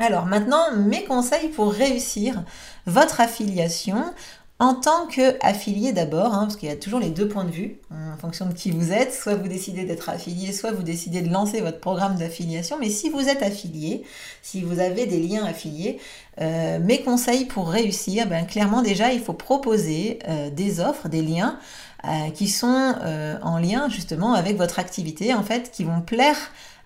Alors 0.00 0.26
maintenant, 0.26 0.72
mes 0.76 1.04
conseils 1.04 1.48
pour 1.48 1.72
réussir 1.72 2.44
votre 2.86 3.20
affiliation 3.20 4.04
en 4.60 4.74
tant 4.74 5.06
qu'affilié 5.06 5.92
d'abord, 5.92 6.34
hein, 6.34 6.40
parce 6.42 6.56
qu'il 6.56 6.68
y 6.68 6.72
a 6.72 6.76
toujours 6.76 6.98
les 6.98 7.10
deux 7.10 7.28
points 7.28 7.44
de 7.44 7.50
vue 7.50 7.76
en 7.92 8.16
fonction 8.16 8.46
de 8.46 8.52
qui 8.52 8.72
vous 8.72 8.92
êtes. 8.92 9.14
Soit 9.14 9.36
vous 9.36 9.46
décidez 9.46 9.84
d'être 9.84 10.08
affilié, 10.08 10.52
soit 10.52 10.72
vous 10.72 10.82
décidez 10.82 11.22
de 11.22 11.32
lancer 11.32 11.60
votre 11.60 11.78
programme 11.78 12.16
d'affiliation. 12.16 12.76
Mais 12.80 12.90
si 12.90 13.08
vous 13.08 13.28
êtes 13.28 13.42
affilié, 13.42 14.02
si 14.42 14.62
vous 14.62 14.80
avez 14.80 15.06
des 15.06 15.20
liens 15.20 15.44
affiliés, 15.44 16.00
euh, 16.40 16.80
mes 16.80 17.02
conseils 17.02 17.44
pour 17.44 17.68
réussir, 17.68 18.26
ben, 18.26 18.46
clairement 18.46 18.82
déjà, 18.82 19.12
il 19.12 19.20
faut 19.20 19.32
proposer 19.32 20.18
euh, 20.28 20.50
des 20.50 20.80
offres, 20.80 21.08
des 21.08 21.22
liens 21.22 21.60
euh, 22.04 22.30
qui 22.30 22.48
sont 22.48 22.94
en 23.42 23.58
lien 23.58 23.88
justement 23.88 24.34
avec 24.34 24.56
votre 24.56 24.80
activité, 24.80 25.34
en 25.34 25.44
fait, 25.44 25.70
qui 25.70 25.84
vont 25.84 26.00
plaire 26.00 26.36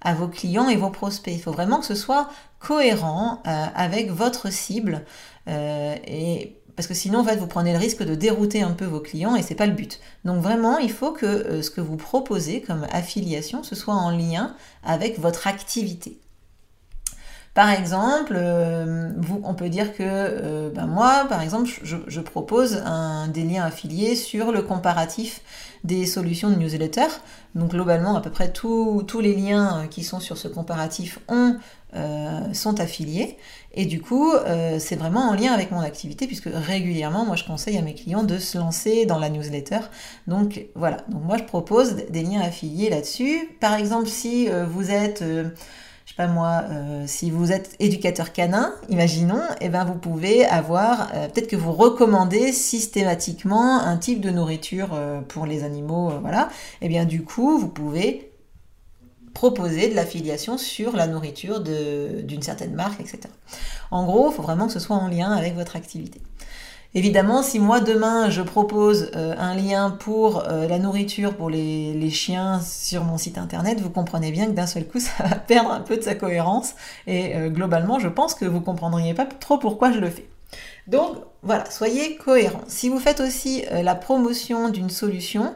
à 0.03 0.15
vos 0.15 0.29
clients 0.29 0.69
et 0.69 0.77
vos 0.77 0.91
prospects. 0.91 1.33
Il 1.35 1.41
faut 1.41 1.53
vraiment 1.53 1.81
que 1.81 1.87
ce 1.87 1.95
soit 1.95 2.29
cohérent 2.59 3.43
avec 3.45 4.11
votre 4.11 4.53
cible 4.53 5.05
et 5.49 6.57
parce 6.77 6.89
que 6.89 6.95
sinon, 6.95 7.21
en 7.21 7.25
fait, 7.25 7.37
vous 7.37 7.47
prenez 7.47 7.73
le 7.73 7.79
risque 7.79 8.03
de 8.03 8.15
dérouter 8.15 8.63
un 8.63 8.73
peu 8.73 8.87
vos 8.87 9.01
clients 9.01 9.37
et 9.37 9.43
c'est 9.43 9.55
pas 9.55 9.67
le 9.67 9.73
but. 9.73 10.01
Donc 10.25 10.43
vraiment, 10.43 10.79
il 10.79 10.91
faut 10.91 11.13
que 11.13 11.27
euh, 11.27 11.63
ce 11.63 11.71
que 11.71 11.81
vous 11.81 11.97
proposez 11.97 12.63
comme 12.63 12.87
affiliation, 12.91 13.63
ce 13.63 13.75
soit 13.75 13.95
en 13.95 14.11
lien 14.11 14.57
avec 14.83 15.19
votre 15.19 15.47
activité. 15.47 16.19
Par 17.55 17.69
exemple, 17.69 18.33
euh, 18.35 19.11
vous, 19.19 19.43
on 19.45 19.53
peut 19.53 19.69
dire 19.69 19.93
que 19.93 20.03
euh, 20.03 20.71
ben 20.71 20.87
moi, 20.87 21.27
par 21.29 21.43
exemple, 21.43 21.69
je, 21.83 22.21
propose 22.21 22.83
un, 22.87 23.29
des 23.29 23.43
liens 23.43 23.65
affiliés 23.65 24.17
sur 24.17 24.53
le 24.53 24.63
comparatif 24.63 25.43
des 25.85 26.07
solutions 26.07 26.49
de 26.49 26.55
newsletter. 26.55 27.09
Donc 27.55 27.73
globalement, 27.73 28.17
à 28.17 28.23
peu 28.23 28.31
près 28.31 28.53
tous 28.53 29.21
les 29.21 29.35
liens 29.35 29.87
qui 29.91 30.03
sont 30.03 30.19
sur 30.19 30.39
ce 30.39 30.49
comparatif 30.49 31.19
ont, 31.29 31.57
sont 32.55 32.81
affiliés. 32.81 33.37
Et 33.75 33.85
du 33.85 34.01
coup, 34.01 34.33
c'est 34.79 34.97
vraiment 34.97 35.29
en 35.29 35.35
lien 35.35 35.53
avec 35.53 35.73
mon 35.73 35.81
activité 35.81 36.27
puisque 36.27 36.49
régulièrement, 36.51 37.27
moi, 37.27 37.37
je 37.37 37.45
conseille 37.45 37.77
à 37.77 37.83
mes 37.83 37.95
clients 37.95 38.23
de 38.23 38.39
se 38.39 38.57
lancer 38.57 39.05
dans 39.07 39.19
la 39.19 39.29
newsletter. 39.29 39.81
Donc 40.29 40.67
voilà. 40.77 40.99
Donc 41.09 41.25
moi, 41.25 41.37
je 41.37 41.45
propose 41.45 41.97
des 41.97 42.23
liens 42.23 42.41
affiliés 42.41 42.89
là-dessus. 42.89 43.51
Par 43.61 43.75
exemple, 43.75 44.07
si 44.07 44.49
vous 44.49 44.91
êtes 44.91 45.23
sais 46.13 46.17
pas 46.17 46.27
moi, 46.27 46.65
euh, 46.71 47.05
si 47.07 47.31
vous 47.31 47.53
êtes 47.53 47.75
éducateur 47.81 48.33
canin, 48.33 48.75
imaginons, 48.91 49.43
et 49.61 49.67
eh 49.67 49.69
ben 49.71 49.85
vous 49.85 49.95
pouvez 49.95 50.45
avoir, 50.45 51.11
euh, 51.15 51.29
peut-être 51.29 51.49
que 51.49 51.57
vous 51.57 51.73
recommandez 51.73 52.53
systématiquement 52.53 53.81
un 53.81 53.97
type 53.97 54.21
de 54.21 54.31
nourriture 54.31 54.91
euh, 54.93 55.21
pour 55.23 55.47
les 55.47 55.65
animaux, 55.65 56.13
voilà. 56.21 56.49
Et 56.81 56.87
eh 56.87 56.89
bien 56.89 57.07
du 57.07 57.23
coup, 57.25 57.59
vous 57.59 57.69
pouvez 57.69 58.31
proposer 59.33 59.89
de 59.89 59.95
l'affiliation 59.95 60.59
sur 60.59 60.95
la 60.95 61.07
nourriture 61.07 61.61
d'une 61.61 62.43
certaine 62.43 62.75
marque, 62.75 63.01
etc. 63.01 63.21
En 63.91 64.05
gros, 64.05 64.31
il 64.31 64.35
faut 64.35 64.43
vraiment 64.43 64.67
que 64.67 64.73
ce 64.75 64.81
soit 64.81 64.97
en 64.97 65.09
lien 65.09 65.33
avec 65.33 65.55
votre 65.55 65.77
activité. 65.77 66.21
Évidemment, 66.95 67.43
si 67.43 67.59
moi 67.59 67.81
demain 67.81 68.29
je 68.29 68.43
propose 68.43 69.11
euh, 69.17 69.35
un 69.39 69.55
lien 69.55 69.91
pour 69.91 70.47
euh, 70.47 70.69
la 70.69 70.79
nourriture 70.79 71.35
pour 71.35 71.49
les, 71.49 72.11
chiens 72.11 72.61
sur 72.61 73.05
mon 73.05 73.17
site 73.17 73.39
internet, 73.39 73.81
vous 73.81 73.89
comprenez 73.89 74.31
bien 74.31 74.47
que 74.47 74.51
d'un 74.51 74.67
seul 74.67 74.87
coup 74.87 75.01
ça 75.01 75.25
va 75.25 75.37
perdre 75.37 75.71
un 75.71 75.81
peu 75.81 75.97
de 75.97 76.03
sa 76.03 76.15
cohérence 76.15 76.75
et 77.07 77.35
euh, 77.35 77.49
globalement 77.49 77.99
je 77.99 78.09
pense 78.09 78.35
que 78.35 78.45
vous 78.45 78.61
comprendriez 78.61 79.15
pas 79.15 79.25
trop 79.25 79.57
pourquoi 79.57 79.91
je 79.91 80.01
le 80.01 80.11
fais. 80.11 80.29
Donc 80.87 81.17
voilà, 81.43 81.71
soyez 81.71 82.17
cohérents. 82.17 82.65
Si 82.67 82.91
vous 82.91 82.99
faites 82.99 83.21
aussi 83.21 83.65
la 83.71 83.95
promotion 83.95 84.69
d'une 84.69 84.91
solution, 84.91 85.55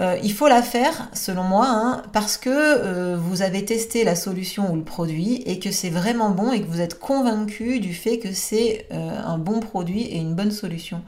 euh, 0.00 0.18
il 0.22 0.32
faut 0.32 0.48
la 0.48 0.62
faire, 0.62 1.10
selon 1.12 1.42
moi, 1.42 1.66
hein, 1.68 2.02
parce 2.14 2.38
que 2.38 2.48
euh, 2.50 3.16
vous 3.18 3.42
avez 3.42 3.64
testé 3.64 4.04
la 4.04 4.16
solution 4.16 4.72
ou 4.72 4.76
le 4.76 4.84
produit 4.84 5.42
et 5.44 5.58
que 5.58 5.70
c'est 5.70 5.90
vraiment 5.90 6.30
bon 6.30 6.50
et 6.50 6.62
que 6.62 6.66
vous 6.66 6.80
êtes 6.80 6.98
convaincu 6.98 7.78
du 7.78 7.92
fait 7.92 8.18
que 8.18 8.32
c'est 8.32 8.86
euh, 8.90 9.10
un 9.22 9.36
bon 9.36 9.60
produit 9.60 10.04
et 10.04 10.16
une 10.16 10.34
bonne 10.34 10.50
solution. 10.50 11.02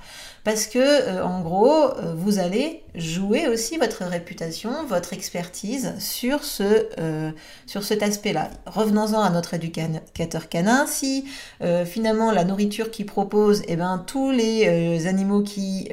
Parce 0.45 0.67
que, 0.67 1.23
en 1.23 1.41
gros, 1.41 1.89
vous 2.17 2.39
allez 2.39 2.83
jouer 2.95 3.49
aussi 3.49 3.79
votre 3.79 4.05
réputation, 4.05 4.85
votre 4.87 5.15
expertise 5.15 5.95
sur, 5.99 6.45
ce, 6.45 6.87
sur 7.65 7.83
cet 7.83 8.03
aspect-là. 8.03 8.51
Revenons-en 8.67 9.23
à 9.23 9.31
notre 9.31 9.55
éducateur 9.55 10.51
canin. 10.51 10.87
Si 10.87 11.25
finalement 11.87 12.31
la 12.31 12.45
nourriture 12.45 12.91
qu'il 12.91 13.07
propose, 13.07 13.63
eh 13.69 13.77
ben, 13.77 14.05
tous 14.07 14.33
les 14.33 15.07
animaux 15.07 15.41
qui 15.41 15.89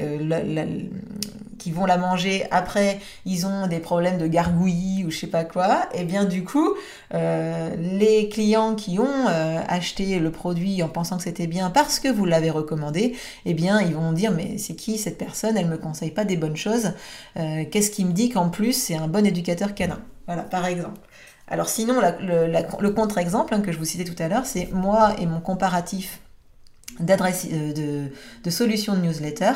qui 1.62 1.72
vont 1.72 1.86
la 1.86 1.98
manger 1.98 2.46
après, 2.50 3.00
ils 3.26 3.46
ont 3.46 3.68
des 3.68 3.78
problèmes 3.78 4.18
de 4.18 4.26
gargouillis 4.26 5.06
ou 5.06 5.12
je 5.12 5.18
sais 5.18 5.28
pas 5.28 5.44
quoi, 5.44 5.84
et 5.94 6.00
eh 6.00 6.04
bien 6.06 6.26
du 6.26 6.44
coup, 6.44 6.74
euh, 7.14 7.70
les 7.78 8.30
clients 8.30 8.74
qui 8.74 8.98
ont 8.98 9.28
euh, 9.30 9.62
acheté 9.68 10.18
le 10.18 10.32
produit 10.32 10.82
en 10.82 10.90
pensant 10.90 11.18
que 11.18 11.24
c'était 11.24 11.46
bien 11.46 11.70
parce 11.70 12.00
que 12.00 12.08
vous 12.08 12.26
l'avez 12.26 12.50
recommandé, 12.50 13.16
eh 13.46 13.54
bien 13.54 13.80
ils 13.80 13.94
vont 13.94 14.12
dire 14.12 14.32
mais 14.32 14.58
c'est 14.58 14.74
qui 14.74 14.98
cette 14.98 15.20
personne? 15.20 15.56
Elle 15.56 15.68
me 15.68 15.78
conseille 15.78 16.10
pas 16.10 16.26
des 16.26 16.36
bonnes 16.36 16.58
choses. 16.58 16.94
Euh, 17.38 17.64
qu'est-ce 17.70 17.92
qui 17.92 18.06
me 18.06 18.12
dit 18.12 18.30
qu'en 18.30 18.50
plus 18.50 18.74
c'est 18.74 18.96
un 18.96 19.08
bon 19.08 19.24
éducateur 19.24 19.76
canin? 19.76 20.00
Voilà, 20.26 20.42
par 20.42 20.66
exemple. 20.66 21.00
Alors 21.48 21.70
sinon, 21.70 22.02
le, 22.02 22.90
contre-exemple 22.90 23.54
hein, 23.54 23.62
que 23.62 23.72
je 23.72 23.78
vous 23.78 23.86
citais 23.86 24.06
tout 24.06 24.24
à 24.24 24.30
l'heure, 24.30 24.46
c'est 24.46 24.72
moi 24.72 25.14
et 25.20 25.28
mon 25.28 25.42
comparatif 25.42 26.22
d'adresse 27.00 27.48
de, 27.48 28.08
de 28.44 28.50
solutions 28.50 28.96
de 28.96 29.02
newsletter. 29.02 29.54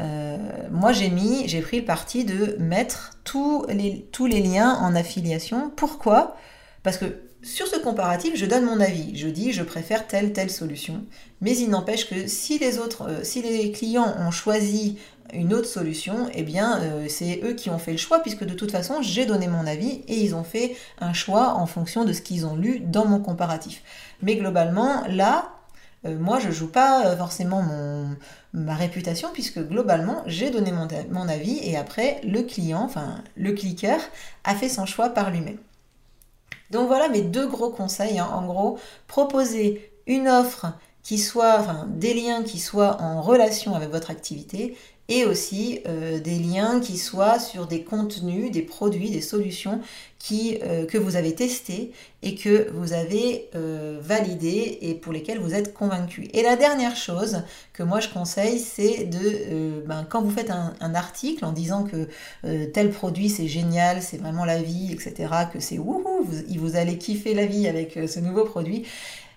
Euh, 0.00 0.36
moi 0.70 0.92
j'ai 0.92 1.08
mis, 1.08 1.46
j'ai 1.48 1.60
pris 1.60 1.80
le 1.80 1.84
parti 1.84 2.24
de 2.24 2.56
mettre 2.58 3.18
tous 3.24 3.64
les, 3.68 4.08
tous 4.12 4.26
les 4.26 4.40
liens 4.40 4.74
en 4.80 4.94
affiliation. 4.94 5.70
Pourquoi? 5.76 6.36
Parce 6.82 6.98
que 6.98 7.06
sur 7.42 7.66
ce 7.66 7.78
comparatif, 7.78 8.36
je 8.36 8.46
donne 8.46 8.64
mon 8.64 8.80
avis. 8.80 9.16
Je 9.16 9.28
dis 9.28 9.52
je 9.52 9.62
préfère 9.62 10.06
telle 10.06 10.32
telle 10.32 10.50
solution. 10.50 11.04
Mais 11.40 11.56
il 11.56 11.70
n'empêche 11.70 12.08
que 12.08 12.26
si 12.26 12.58
les 12.58 12.78
autres, 12.78 13.08
euh, 13.08 13.22
si 13.22 13.42
les 13.42 13.70
clients 13.70 14.14
ont 14.18 14.30
choisi 14.30 14.98
une 15.32 15.54
autre 15.54 15.68
solution, 15.68 16.28
eh 16.34 16.42
bien 16.42 16.80
euh, 16.80 17.06
c'est 17.08 17.40
eux 17.44 17.54
qui 17.54 17.70
ont 17.70 17.78
fait 17.78 17.92
le 17.92 17.98
choix 17.98 18.20
puisque 18.20 18.44
de 18.44 18.54
toute 18.54 18.70
façon 18.70 19.02
j'ai 19.02 19.26
donné 19.26 19.48
mon 19.48 19.66
avis 19.66 20.02
et 20.08 20.16
ils 20.16 20.34
ont 20.34 20.44
fait 20.44 20.76
un 21.00 21.12
choix 21.12 21.54
en 21.54 21.66
fonction 21.66 22.04
de 22.04 22.12
ce 22.12 22.20
qu'ils 22.20 22.46
ont 22.46 22.56
lu 22.56 22.80
dans 22.80 23.04
mon 23.04 23.20
comparatif. 23.20 23.82
Mais 24.22 24.36
globalement 24.36 25.02
là, 25.08 25.53
euh, 26.06 26.18
moi 26.18 26.38
je 26.38 26.50
joue 26.50 26.68
pas 26.68 27.06
euh, 27.06 27.16
forcément 27.16 27.62
mon, 27.62 28.16
ma 28.52 28.74
réputation 28.74 29.30
puisque 29.32 29.58
globalement 29.58 30.22
j'ai 30.26 30.50
donné 30.50 30.72
mon, 30.72 31.28
avis 31.28 31.58
et 31.62 31.76
après 31.76 32.20
le 32.24 32.42
client, 32.42 32.82
enfin 32.82 33.22
le 33.36 33.52
cliqueur, 33.52 34.00
a 34.44 34.54
fait 34.54 34.68
son 34.68 34.86
choix 34.86 35.10
par 35.10 35.30
lui-même. 35.30 35.58
Donc 36.70 36.88
voilà 36.88 37.08
mes 37.08 37.22
deux 37.22 37.46
gros 37.46 37.70
conseils. 37.70 38.18
Hein. 38.18 38.28
En 38.32 38.44
gros, 38.46 38.78
proposer 39.06 39.92
une 40.06 40.28
offre 40.28 40.66
qui 41.02 41.18
soit, 41.18 41.58
enfin, 41.60 41.86
des 41.88 42.14
liens 42.14 42.42
qui 42.42 42.58
soient 42.58 43.00
en 43.00 43.20
relation 43.20 43.74
avec 43.74 43.90
votre 43.90 44.10
activité 44.10 44.76
et 45.08 45.24
aussi 45.24 45.80
euh, 45.86 46.18
des 46.18 46.38
liens 46.38 46.80
qui 46.80 46.96
soient 46.96 47.38
sur 47.38 47.66
des 47.66 47.82
contenus, 47.82 48.50
des 48.50 48.62
produits, 48.62 49.10
des 49.10 49.20
solutions 49.20 49.80
euh, 50.32 50.86
que 50.86 50.96
vous 50.96 51.16
avez 51.16 51.34
testés 51.34 51.92
et 52.22 52.34
que 52.34 52.70
vous 52.72 52.94
avez 52.94 53.50
euh, 53.54 53.98
validés 54.00 54.78
et 54.80 54.94
pour 54.94 55.12
lesquels 55.12 55.38
vous 55.38 55.52
êtes 55.52 55.74
convaincu. 55.74 56.28
Et 56.32 56.42
la 56.42 56.56
dernière 56.56 56.96
chose 56.96 57.42
que 57.74 57.82
moi 57.82 58.00
je 58.00 58.08
conseille, 58.08 58.58
c'est 58.58 59.04
de, 59.04 59.84
ben, 59.86 60.06
quand 60.08 60.22
vous 60.22 60.30
faites 60.30 60.50
un, 60.50 60.94
article 60.94 61.44
en 61.44 61.52
disant 61.52 61.84
que 61.84 62.08
tel 62.68 62.90
produit 62.90 63.28
c'est 63.28 63.48
génial, 63.48 64.00
c'est 64.00 64.16
vraiment 64.16 64.46
la 64.46 64.62
vie, 64.62 64.92
etc., 64.92 65.30
que 65.52 65.60
c'est 65.60 65.78
wouhou, 65.78 66.24
vous, 66.24 66.36
vous 66.56 66.76
allez 66.76 66.96
kiffer 66.96 67.34
la 67.34 67.44
vie 67.44 67.68
avec 67.68 67.98
ce 68.08 68.20
nouveau 68.20 68.44
produit, 68.44 68.84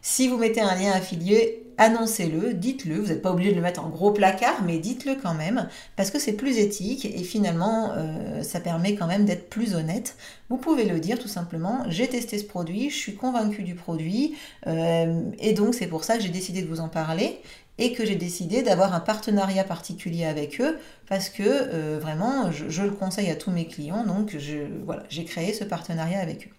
si 0.07 0.29
vous 0.29 0.37
mettez 0.37 0.61
un 0.61 0.73
lien 0.73 0.93
affilié, 0.93 1.65
annoncez-le, 1.77 2.53
dites-le, 2.53 2.95
vous 2.95 3.07
n'êtes 3.07 3.21
pas 3.21 3.29
obligé 3.29 3.51
de 3.51 3.57
le 3.57 3.61
mettre 3.61 3.83
en 3.83 3.89
gros 3.89 4.11
placard, 4.11 4.63
mais 4.63 4.77
dites-le 4.79 5.15
quand 5.15 5.33
même, 5.33 5.67
parce 5.97 6.11
que 6.11 6.17
c'est 6.17 6.31
plus 6.31 6.59
éthique 6.59 7.03
et 7.03 7.23
finalement 7.25 7.91
euh, 7.91 8.41
ça 8.41 8.61
permet 8.61 8.95
quand 8.95 9.05
même 9.05 9.25
d'être 9.25 9.49
plus 9.49 9.75
honnête. 9.75 10.15
Vous 10.47 10.55
pouvez 10.55 10.85
le 10.85 11.01
dire 11.01 11.19
tout 11.19 11.27
simplement, 11.27 11.83
j'ai 11.89 12.07
testé 12.07 12.37
ce 12.37 12.45
produit, 12.45 12.89
je 12.89 12.95
suis 12.95 13.15
convaincu 13.15 13.63
du 13.63 13.75
produit, 13.75 14.35
euh, 14.65 15.23
et 15.39 15.51
donc 15.51 15.75
c'est 15.75 15.87
pour 15.87 16.05
ça 16.05 16.15
que 16.15 16.23
j'ai 16.23 16.29
décidé 16.29 16.61
de 16.61 16.67
vous 16.67 16.79
en 16.79 16.87
parler 16.87 17.41
et 17.77 17.91
que 17.91 18.05
j'ai 18.05 18.15
décidé 18.15 18.63
d'avoir 18.63 18.93
un 18.93 19.01
partenariat 19.01 19.65
particulier 19.65 20.23
avec 20.23 20.61
eux 20.61 20.79
parce 21.09 21.27
que 21.27 21.43
euh, 21.43 21.99
vraiment 22.01 22.49
je, 22.53 22.81
le 22.81 22.91
conseille 22.91 23.29
à 23.29 23.35
tous 23.35 23.51
mes 23.51 23.67
clients, 23.67 24.05
donc 24.05 24.37
voilà, 24.85 25.03
j'ai 25.09 25.25
créé 25.25 25.51
ce 25.51 25.65
partenariat 25.65 26.21
avec 26.21 26.47
eux. 26.47 26.56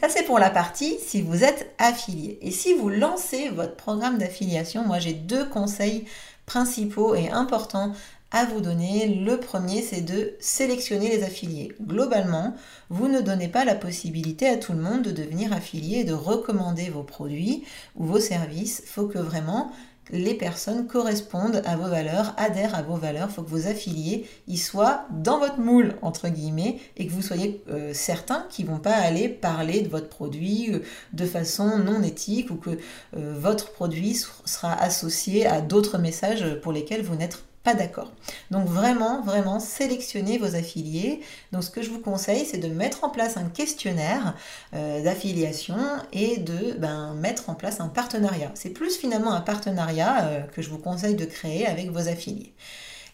Ça, 0.00 0.08
c'est 0.08 0.24
pour 0.24 0.38
la 0.38 0.50
partie 0.50 0.96
si 1.04 1.22
vous 1.22 1.44
êtes 1.44 1.74
affilié. 1.78 2.38
Et 2.42 2.50
si 2.50 2.74
vous 2.74 2.88
lancez 2.88 3.50
votre 3.50 3.76
programme 3.76 4.18
d'affiliation, 4.18 4.84
moi 4.84 4.98
j'ai 4.98 5.12
deux 5.12 5.46
conseils 5.46 6.06
principaux 6.46 7.14
et 7.14 7.30
importants 7.30 7.92
à 8.32 8.46
vous 8.46 8.60
donner. 8.60 9.06
Le 9.06 9.38
premier, 9.38 9.82
c'est 9.82 10.00
de 10.00 10.34
sélectionner 10.40 11.08
les 11.10 11.22
affiliés. 11.22 11.72
Globalement, 11.80 12.54
vous 12.88 13.08
ne 13.08 13.20
donnez 13.20 13.48
pas 13.48 13.64
la 13.64 13.74
possibilité 13.74 14.48
à 14.48 14.56
tout 14.56 14.72
le 14.72 14.80
monde 14.80 15.02
de 15.02 15.10
devenir 15.10 15.52
affilié 15.52 15.98
et 15.98 16.04
de 16.04 16.14
recommander 16.14 16.88
vos 16.90 17.04
produits 17.04 17.64
ou 17.94 18.06
vos 18.06 18.20
services. 18.20 18.82
Il 18.84 18.88
faut 18.88 19.06
que 19.06 19.18
vraiment 19.18 19.70
les 20.10 20.34
personnes 20.34 20.86
correspondent 20.86 21.62
à 21.64 21.76
vos 21.76 21.88
valeurs, 21.88 22.34
adhèrent 22.36 22.74
à 22.74 22.82
vos 22.82 22.96
valeurs. 22.96 23.28
Il 23.30 23.34
faut 23.34 23.42
que 23.42 23.50
vos 23.50 23.66
affiliés 23.66 24.26
y 24.48 24.56
soient 24.56 25.06
dans 25.10 25.38
votre 25.38 25.58
moule, 25.58 25.94
entre 26.02 26.28
guillemets, 26.28 26.78
et 26.96 27.06
que 27.06 27.12
vous 27.12 27.22
soyez 27.22 27.62
euh, 27.70 27.92
certains 27.94 28.46
qu'ils 28.50 28.66
ne 28.66 28.72
vont 28.72 28.78
pas 28.78 28.94
aller 28.94 29.28
parler 29.28 29.82
de 29.82 29.88
votre 29.88 30.08
produit 30.08 30.72
euh, 30.72 30.80
de 31.12 31.24
façon 31.24 31.78
non 31.78 32.02
éthique 32.02 32.50
ou 32.50 32.56
que 32.56 32.70
euh, 33.16 33.34
votre 33.38 33.72
produit 33.72 34.20
sera 34.44 34.74
associé 34.74 35.46
à 35.46 35.60
d'autres 35.60 35.98
messages 35.98 36.60
pour 36.62 36.72
lesquels 36.72 37.02
vous 37.02 37.14
n'êtes 37.14 37.38
pas 37.62 37.74
d'accord. 37.74 38.10
Donc 38.50 38.66
vraiment, 38.66 39.22
vraiment, 39.22 39.60
sélectionnez 39.60 40.38
vos 40.38 40.56
affiliés. 40.56 41.20
Donc 41.52 41.62
ce 41.62 41.70
que 41.70 41.82
je 41.82 41.90
vous 41.90 42.00
conseille, 42.00 42.44
c'est 42.44 42.58
de 42.58 42.68
mettre 42.68 43.04
en 43.04 43.08
place 43.08 43.36
un 43.36 43.48
questionnaire 43.48 44.34
euh, 44.74 45.02
d'affiliation 45.02 45.76
et 46.12 46.38
de 46.38 46.72
ben, 46.78 47.14
mettre 47.14 47.50
en 47.50 47.54
place 47.54 47.80
un 47.80 47.88
partenariat. 47.88 48.50
C'est 48.54 48.70
plus 48.70 48.96
finalement 48.96 49.32
un 49.32 49.40
partenariat 49.40 50.24
euh, 50.24 50.40
que 50.40 50.60
je 50.60 50.70
vous 50.70 50.78
conseille 50.78 51.14
de 51.14 51.24
créer 51.24 51.66
avec 51.66 51.90
vos 51.90 52.08
affiliés. 52.08 52.52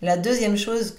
La 0.00 0.16
deuxième 0.16 0.56
chose 0.56 0.94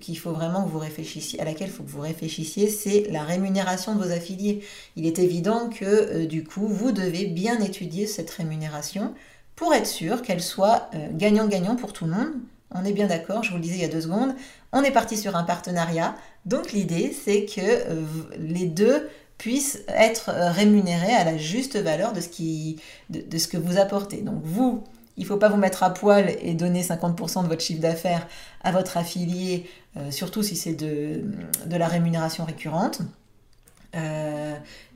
qu'il 0.00 0.18
faut 0.18 0.32
vraiment 0.32 0.62
que 0.62 0.70
vous 0.70 0.78
réfléchissiez, 0.78 1.40
à 1.40 1.44
laquelle 1.44 1.66
il 1.66 1.72
faut 1.72 1.82
que 1.82 1.90
vous 1.90 2.00
réfléchissiez, 2.00 2.68
c'est 2.68 3.08
la 3.10 3.24
rémunération 3.24 3.96
de 3.96 4.02
vos 4.02 4.12
affiliés. 4.12 4.62
Il 4.96 5.06
est 5.06 5.18
évident 5.18 5.68
que 5.68 5.84
euh, 5.84 6.26
du 6.26 6.44
coup, 6.44 6.68
vous 6.68 6.92
devez 6.92 7.26
bien 7.26 7.60
étudier 7.60 8.06
cette 8.06 8.30
rémunération 8.30 9.12
pour 9.56 9.74
être 9.74 9.86
sûr 9.86 10.22
qu'elle 10.22 10.42
soit 10.42 10.90
gagnant-gagnant 11.12 11.76
pour 11.76 11.92
tout 11.92 12.06
le 12.06 12.10
monde, 12.10 12.32
on 12.74 12.84
est 12.84 12.92
bien 12.92 13.06
d'accord, 13.06 13.42
je 13.42 13.50
vous 13.50 13.56
le 13.56 13.62
disais 13.62 13.76
il 13.76 13.80
y 13.80 13.84
a 13.84 13.88
deux 13.88 14.02
secondes, 14.02 14.34
on 14.72 14.82
est 14.82 14.90
parti 14.90 15.16
sur 15.16 15.36
un 15.36 15.44
partenariat. 15.44 16.16
Donc 16.44 16.72
l'idée, 16.72 17.14
c'est 17.24 17.46
que 17.46 17.60
euh, 17.60 18.02
les 18.38 18.66
deux 18.66 19.08
puissent 19.38 19.82
être 19.88 20.30
euh, 20.30 20.50
rémunérés 20.50 21.14
à 21.14 21.24
la 21.24 21.38
juste 21.38 21.76
valeur 21.76 22.12
de 22.12 22.20
ce, 22.20 23.48
que 23.48 23.56
vous 23.56 23.78
apportez. 23.78 24.22
Donc 24.22 24.42
vous, 24.42 24.82
il 25.16 25.22
ne 25.22 25.28
faut 25.28 25.36
pas 25.36 25.48
vous 25.48 25.56
mettre 25.56 25.84
à 25.84 25.94
poil 25.94 26.34
et 26.42 26.54
donner 26.54 26.82
50% 26.82 27.44
de 27.44 27.48
votre 27.48 27.62
chiffre 27.62 27.80
d'affaires 27.80 28.26
à 28.64 28.72
votre 28.72 28.96
affilié, 28.96 29.70
euh, 29.96 30.10
surtout 30.10 30.42
si 30.42 30.56
c'est 30.56 30.74
de, 30.74 31.22
la 31.70 31.86
rémunération 31.86 32.44
récurrente. 32.44 33.00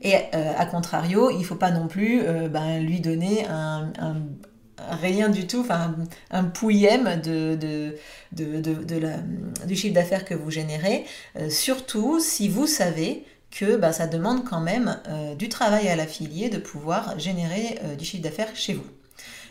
et 0.02 0.14
à 0.34 0.66
contrario, 0.66 1.30
il 1.30 1.38
ne 1.38 1.44
faut 1.44 1.54
pas 1.54 1.70
non 1.70 1.86
plus 1.86 2.20
ben, 2.50 2.80
lui 2.80 3.00
donner 3.00 3.46
un, 3.46 3.92
rien 4.90 5.28
du 5.28 5.46
tout, 5.46 5.60
enfin 5.60 5.94
un 6.30 6.44
pouillème 6.44 7.20
de, 7.20 7.54
de, 7.54 7.96
de, 8.32 8.96
la, 8.96 9.18
du 9.66 9.76
chiffre 9.76 9.94
d'affaires 9.94 10.24
que 10.24 10.34
vous 10.34 10.50
générez, 10.50 11.04
euh, 11.36 11.50
surtout 11.50 12.20
si 12.20 12.48
vous 12.48 12.66
savez 12.66 13.24
que 13.50 13.76
bah, 13.76 13.92
ça 13.92 14.06
demande 14.06 14.44
quand 14.44 14.60
même 14.60 15.00
euh, 15.08 15.34
du 15.34 15.48
travail 15.48 15.88
à 15.88 15.96
l'affilié 15.96 16.50
de 16.50 16.58
pouvoir 16.58 17.18
générer 17.18 17.78
euh, 17.84 17.94
du 17.94 18.04
chiffre 18.04 18.22
d'affaires 18.22 18.54
chez 18.54 18.74
vous. 18.74 18.84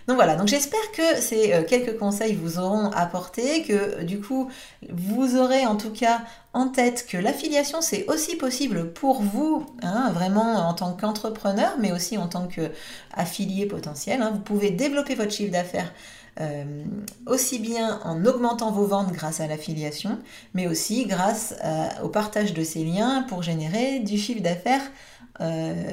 Donc 0.07 0.15
voilà, 0.15 0.37
donc 0.37 0.47
j'espère 0.47 0.91
que 0.93 1.19
ces 1.19 1.53
euh, 1.53 1.63
quelques 1.63 1.97
conseils 1.97 2.33
vous 2.33 2.59
auront 2.59 2.89
apporté, 2.91 3.63
que 3.63 4.03
du 4.03 4.21
coup 4.21 4.49
vous 4.89 5.35
aurez 5.35 5.65
en 5.65 5.75
tout 5.75 5.91
cas 5.91 6.21
en 6.53 6.69
tête 6.69 7.05
que 7.09 7.17
l'affiliation 7.17 7.81
c'est 7.81 8.05
aussi 8.07 8.37
possible 8.37 8.93
pour 8.93 9.21
vous, 9.21 9.65
hein, 9.81 10.11
vraiment 10.13 10.69
en 10.69 10.73
tant 10.73 10.93
qu'entrepreneur, 10.93 11.75
mais 11.79 11.91
aussi 11.91 12.17
en 12.17 12.27
tant 12.27 12.47
qu'affilié 12.47 13.65
potentiel. 13.65 14.21
Hein. 14.21 14.31
Vous 14.33 14.39
pouvez 14.39 14.71
développer 14.71 15.15
votre 15.15 15.31
chiffre 15.31 15.51
d'affaires 15.51 15.91
euh, 16.39 16.83
aussi 17.25 17.57
bien 17.57 17.99
en 18.03 18.23
augmentant 18.25 18.71
vos 18.71 18.85
ventes 18.85 19.11
grâce 19.11 19.39
à 19.39 19.47
l'affiliation, 19.47 20.19
mais 20.53 20.67
aussi 20.67 21.05
grâce 21.05 21.55
euh, 21.65 21.87
au 22.03 22.09
partage 22.09 22.53
de 22.53 22.63
ces 22.63 22.83
liens 22.83 23.25
pour 23.27 23.41
générer 23.41 23.99
du 23.99 24.17
chiffre 24.17 24.41
d'affaires 24.41 24.83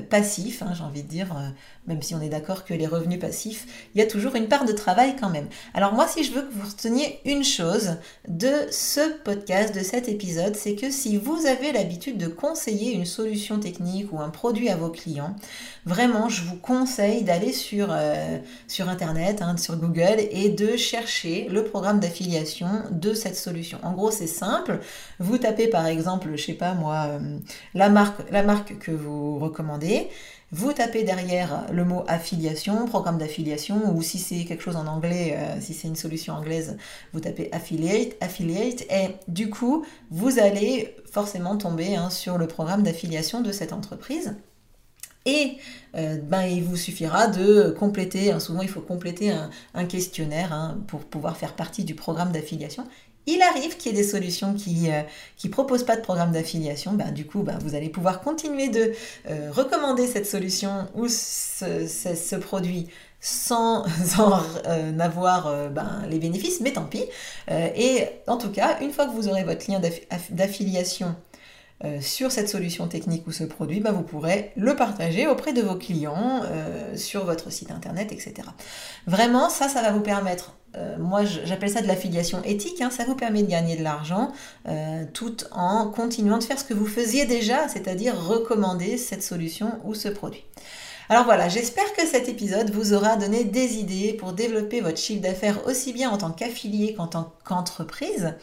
passif, 0.09 0.63
hein, 0.63 0.73
j'ai 0.75 0.83
envie 0.85 1.03
de 1.03 1.09
dire, 1.09 1.37
même 1.87 2.01
si 2.01 2.15
on 2.15 2.21
est 2.21 2.29
d'accord 2.29 2.65
que 2.65 2.73
les 2.73 2.87
revenus 2.87 3.21
passifs, 3.21 3.89
il 3.95 3.99
y 3.99 4.03
a 4.03 4.07
toujours 4.07 4.37
une 4.37 4.49
part 4.49 4.65
de 4.65 4.73
travail 4.73 5.17
quand 5.21 5.29
même. 5.29 5.49
Alors 5.75 5.93
moi, 5.93 6.09
si 6.09 6.25
je 6.25 6.33
veux 6.33 6.43
que 6.43 6.53
vous 6.53 6.67
reteniez 6.67 7.21
une 7.25 7.45
chose 7.45 7.97
de 8.27 8.53
ce 8.71 9.19
podcast, 9.23 9.75
de 9.75 9.81
cet 9.81 10.09
épisode, 10.09 10.57
c'est 10.57 10.75
que 10.75 10.91
si 10.91 11.17
vous 11.17 11.47
avez 11.47 11.73
l'habitude 11.73 12.17
de 12.17 12.27
conseiller 12.27 12.95
une 12.95 13.05
solution 13.05 13.59
technique 13.59 14.13
ou 14.13 14.21
un 14.21 14.31
produit 14.31 14.69
à 14.71 14.77
vos 14.77 14.89
clients, 14.89 15.37
vraiment, 15.85 16.29
je 16.29 16.43
vous 16.43 16.57
conseille 16.57 17.23
d'aller 17.23 17.53
sur, 17.53 17.89
euh, 17.91 18.39
sur 18.67 18.89
Internet, 18.89 19.43
hein, 19.43 19.57
sur 19.57 19.77
Google, 19.77 20.17
et 20.31 20.49
de 20.49 20.77
chercher 20.77 21.49
le 21.51 21.65
programme 21.65 22.01
d'affiliation 22.01 22.69
de 22.91 23.13
cette 23.13 23.37
solution. 23.37 23.79
En 23.83 23.93
gros, 23.93 24.11
c'est 24.11 24.27
simple. 24.27 24.81
Vous 25.19 25.39
tapez 25.39 25.69
par 25.69 25.87
exemple, 25.87 26.31
je 26.37 26.43
sais 26.43 26.55
pas 26.55 26.75
moi, 26.75 27.07
euh, 27.09 27.39
la, 27.75 27.89
marque, 27.91 28.31
la 28.31 28.43
marque 28.43 28.79
que 28.79 28.91
vous 28.91 29.14
recommandez. 29.39 30.09
Vous 30.53 30.73
tapez 30.73 31.03
derrière 31.03 31.67
le 31.73 31.85
mot 31.85 32.05
affiliation, 32.07 32.87
programme 32.87 33.19
d'affiliation, 33.19 33.95
ou 33.95 34.03
si 34.03 34.19
c'est 34.19 34.45
quelque 34.45 34.63
chose 34.63 34.77
en 34.77 34.87
anglais, 34.87 35.35
euh, 35.37 35.61
si 35.61 35.75
c'est 35.75 35.89
une 35.89 35.97
solution 35.97 36.35
anglaise, 36.35 36.77
vous 37.13 37.21
tapez 37.21 37.49
affiliate, 37.53 38.15
affiliate, 38.21 38.83
et 38.83 39.17
du 39.27 39.51
coup, 39.51 39.85
vous 40.11 40.39
allez 40.39 40.95
forcément 41.11 41.57
tomber 41.57 41.97
hein, 41.97 42.09
sur 42.11 42.39
le 42.39 42.47
programme 42.47 42.83
d'affiliation 42.83 43.41
de 43.41 43.51
cette 43.51 43.73
entreprise. 43.73 44.37
Et 45.27 45.57
euh, 45.97 46.19
ben, 46.19 46.43
il 46.43 46.63
vous 46.63 46.77
suffira 46.77 47.29
de 47.29 47.71
compléter, 47.71 48.31
hein, 48.31 48.41
souvent 48.41 48.63
il 48.63 48.69
faut 48.69 48.83
compléter 48.83 49.33
un, 49.75 49.85
questionnaire 49.87 50.53
hein, 50.53 50.79
pour 50.87 51.01
pouvoir 51.01 51.37
faire 51.37 51.55
partie 51.55 51.85
du 51.85 51.95
programme 51.95 52.31
d'affiliation. 52.31 52.87
Il 53.27 53.41
arrive 53.43 53.77
qu'il 53.77 53.93
y 53.93 53.95
ait 53.95 54.03
des 54.03 54.09
solutions 54.09 54.55
qui 54.55 54.89
ne 54.89 54.93
euh, 54.93 55.51
proposent 55.51 55.85
pas 55.85 55.97
de 55.97 56.03
programme 56.03 56.33
d'affiliation. 56.33 56.93
Ben, 56.93 57.11
du 57.11 57.27
coup, 57.27 57.43
ben, 57.43 57.59
vous 57.63 57.75
allez 57.75 57.89
pouvoir 57.89 58.21
continuer 58.21 58.69
de 58.69 58.93
euh, 59.29 59.51
recommander 59.51 60.07
cette 60.07 60.27
solution 60.27 60.87
ou 60.95 61.09
ce, 61.09 62.37
produit 62.37 62.89
sans 63.21 63.85
en 64.19 64.43
euh, 64.67 64.99
avoir 64.99 65.71
ben, 65.71 66.03
les 66.11 66.19
bénéfices, 66.19 66.61
mais 66.61 66.73
tant 66.73 66.85
pis. 66.85 67.05
et 67.49 68.05
en 68.27 68.37
tout 68.37 68.51
cas, 68.51 68.79
une 68.81 68.93
fois 68.93 69.07
que 69.07 69.13
vous 69.13 69.29
aurez 69.29 69.45
votre 69.45 69.71
lien 69.71 69.81
d'affiliation 70.31 71.15
sur 72.01 72.33
cette 72.33 72.49
solution 72.49 72.89
technique 72.89 73.27
ou 73.27 73.33
ce 73.33 73.45
produit, 73.45 73.81
ben, 73.81 73.93
vous 73.93 74.03
pourrez 74.03 74.53
le 74.57 74.75
partager 74.75 75.27
auprès 75.27 75.53
de 75.53 75.61
vos 75.61 75.75
clients 75.75 76.41
sur 76.97 77.27
votre 77.27 77.53
site 77.53 77.71
internet, 77.71 78.11
etc. 78.11 78.35
Vraiment, 79.07 79.51
ça, 79.51 79.69
ça 79.69 79.83
va 79.83 79.93
vous 79.93 80.01
permettre 80.01 80.55
euh, 80.77 80.97
moi 80.99 81.25
j'appelle 81.25 81.71
ça 81.71 81.83
de 81.83 81.87
l'affiliation 81.87 82.43
éthique, 82.43 82.81
hein. 82.81 82.91
ça 82.91 83.05
vous 83.05 83.15
permet 83.15 83.43
de 83.43 83.51
gagner 83.51 83.77
de 83.77 83.85
l'argent 83.85 84.33
euh, 84.67 85.05
tout 85.13 85.37
en 85.53 85.89
continuant 85.89 86.39
de 86.39 86.45
faire 86.45 86.59
ce 86.59 86.65
que 86.65 86.75
vous 86.75 86.87
faisiez 86.87 87.27
déjà, 87.27 87.69
c'est-à-dire 87.69 88.21
recommander 88.21 88.99
cette 88.99 89.23
solution 89.23 89.79
ou 89.85 89.95
ce 89.95 90.09
produit. 90.09 90.45
Alors 91.09 91.25
voilà, 91.25 91.49
j'espère 91.49 91.93
que 91.93 92.07
cet 92.07 92.29
épisode 92.29 92.71
vous 92.71 92.93
aura 92.95 93.17
donné 93.17 93.45
des 93.45 93.77
idées 93.77 94.15
pour 94.15 94.33
développer 94.33 94.81
votre 94.81 94.99
chiffre 94.99 95.21
d'affaires 95.21 95.67
aussi 95.67 95.93
bien 95.93 96.11
en 96.11 96.17
tant 96.17 96.31
qu'affilié 96.31 96.95
qu'en 96.95 97.07
tant 97.07 97.33
qu'entreprise. 97.45 98.35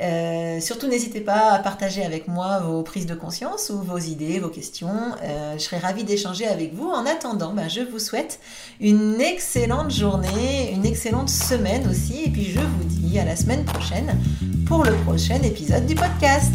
Euh, 0.00 0.60
surtout, 0.60 0.88
n'hésitez 0.88 1.20
pas 1.20 1.52
à 1.52 1.58
partager 1.60 2.04
avec 2.04 2.26
moi 2.26 2.58
vos 2.58 2.82
prises 2.82 3.06
de 3.06 3.14
conscience 3.14 3.70
ou 3.70 3.78
vos 3.78 3.98
idées, 3.98 4.40
vos 4.40 4.48
questions. 4.48 4.90
Euh, 5.22 5.54
je 5.56 5.62
serai 5.62 5.78
ravie 5.78 6.04
d'échanger 6.04 6.46
avec 6.46 6.74
vous. 6.74 6.88
En 6.88 7.06
attendant, 7.06 7.52
ben, 7.52 7.68
je 7.68 7.80
vous 7.80 7.98
souhaite 7.98 8.40
une 8.80 9.20
excellente 9.20 9.92
journée, 9.92 10.72
une 10.72 10.84
excellente 10.84 11.30
semaine 11.30 11.88
aussi. 11.88 12.24
Et 12.24 12.30
puis, 12.30 12.44
je 12.44 12.60
vous 12.60 12.84
dis 12.84 13.18
à 13.18 13.24
la 13.24 13.36
semaine 13.36 13.64
prochaine 13.64 14.18
pour 14.66 14.84
le 14.84 14.94
prochain 15.04 15.40
épisode 15.42 15.86
du 15.86 15.94
podcast. 15.94 16.52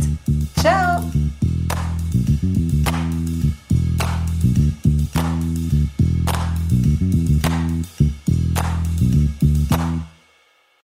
Ciao 0.61 1.01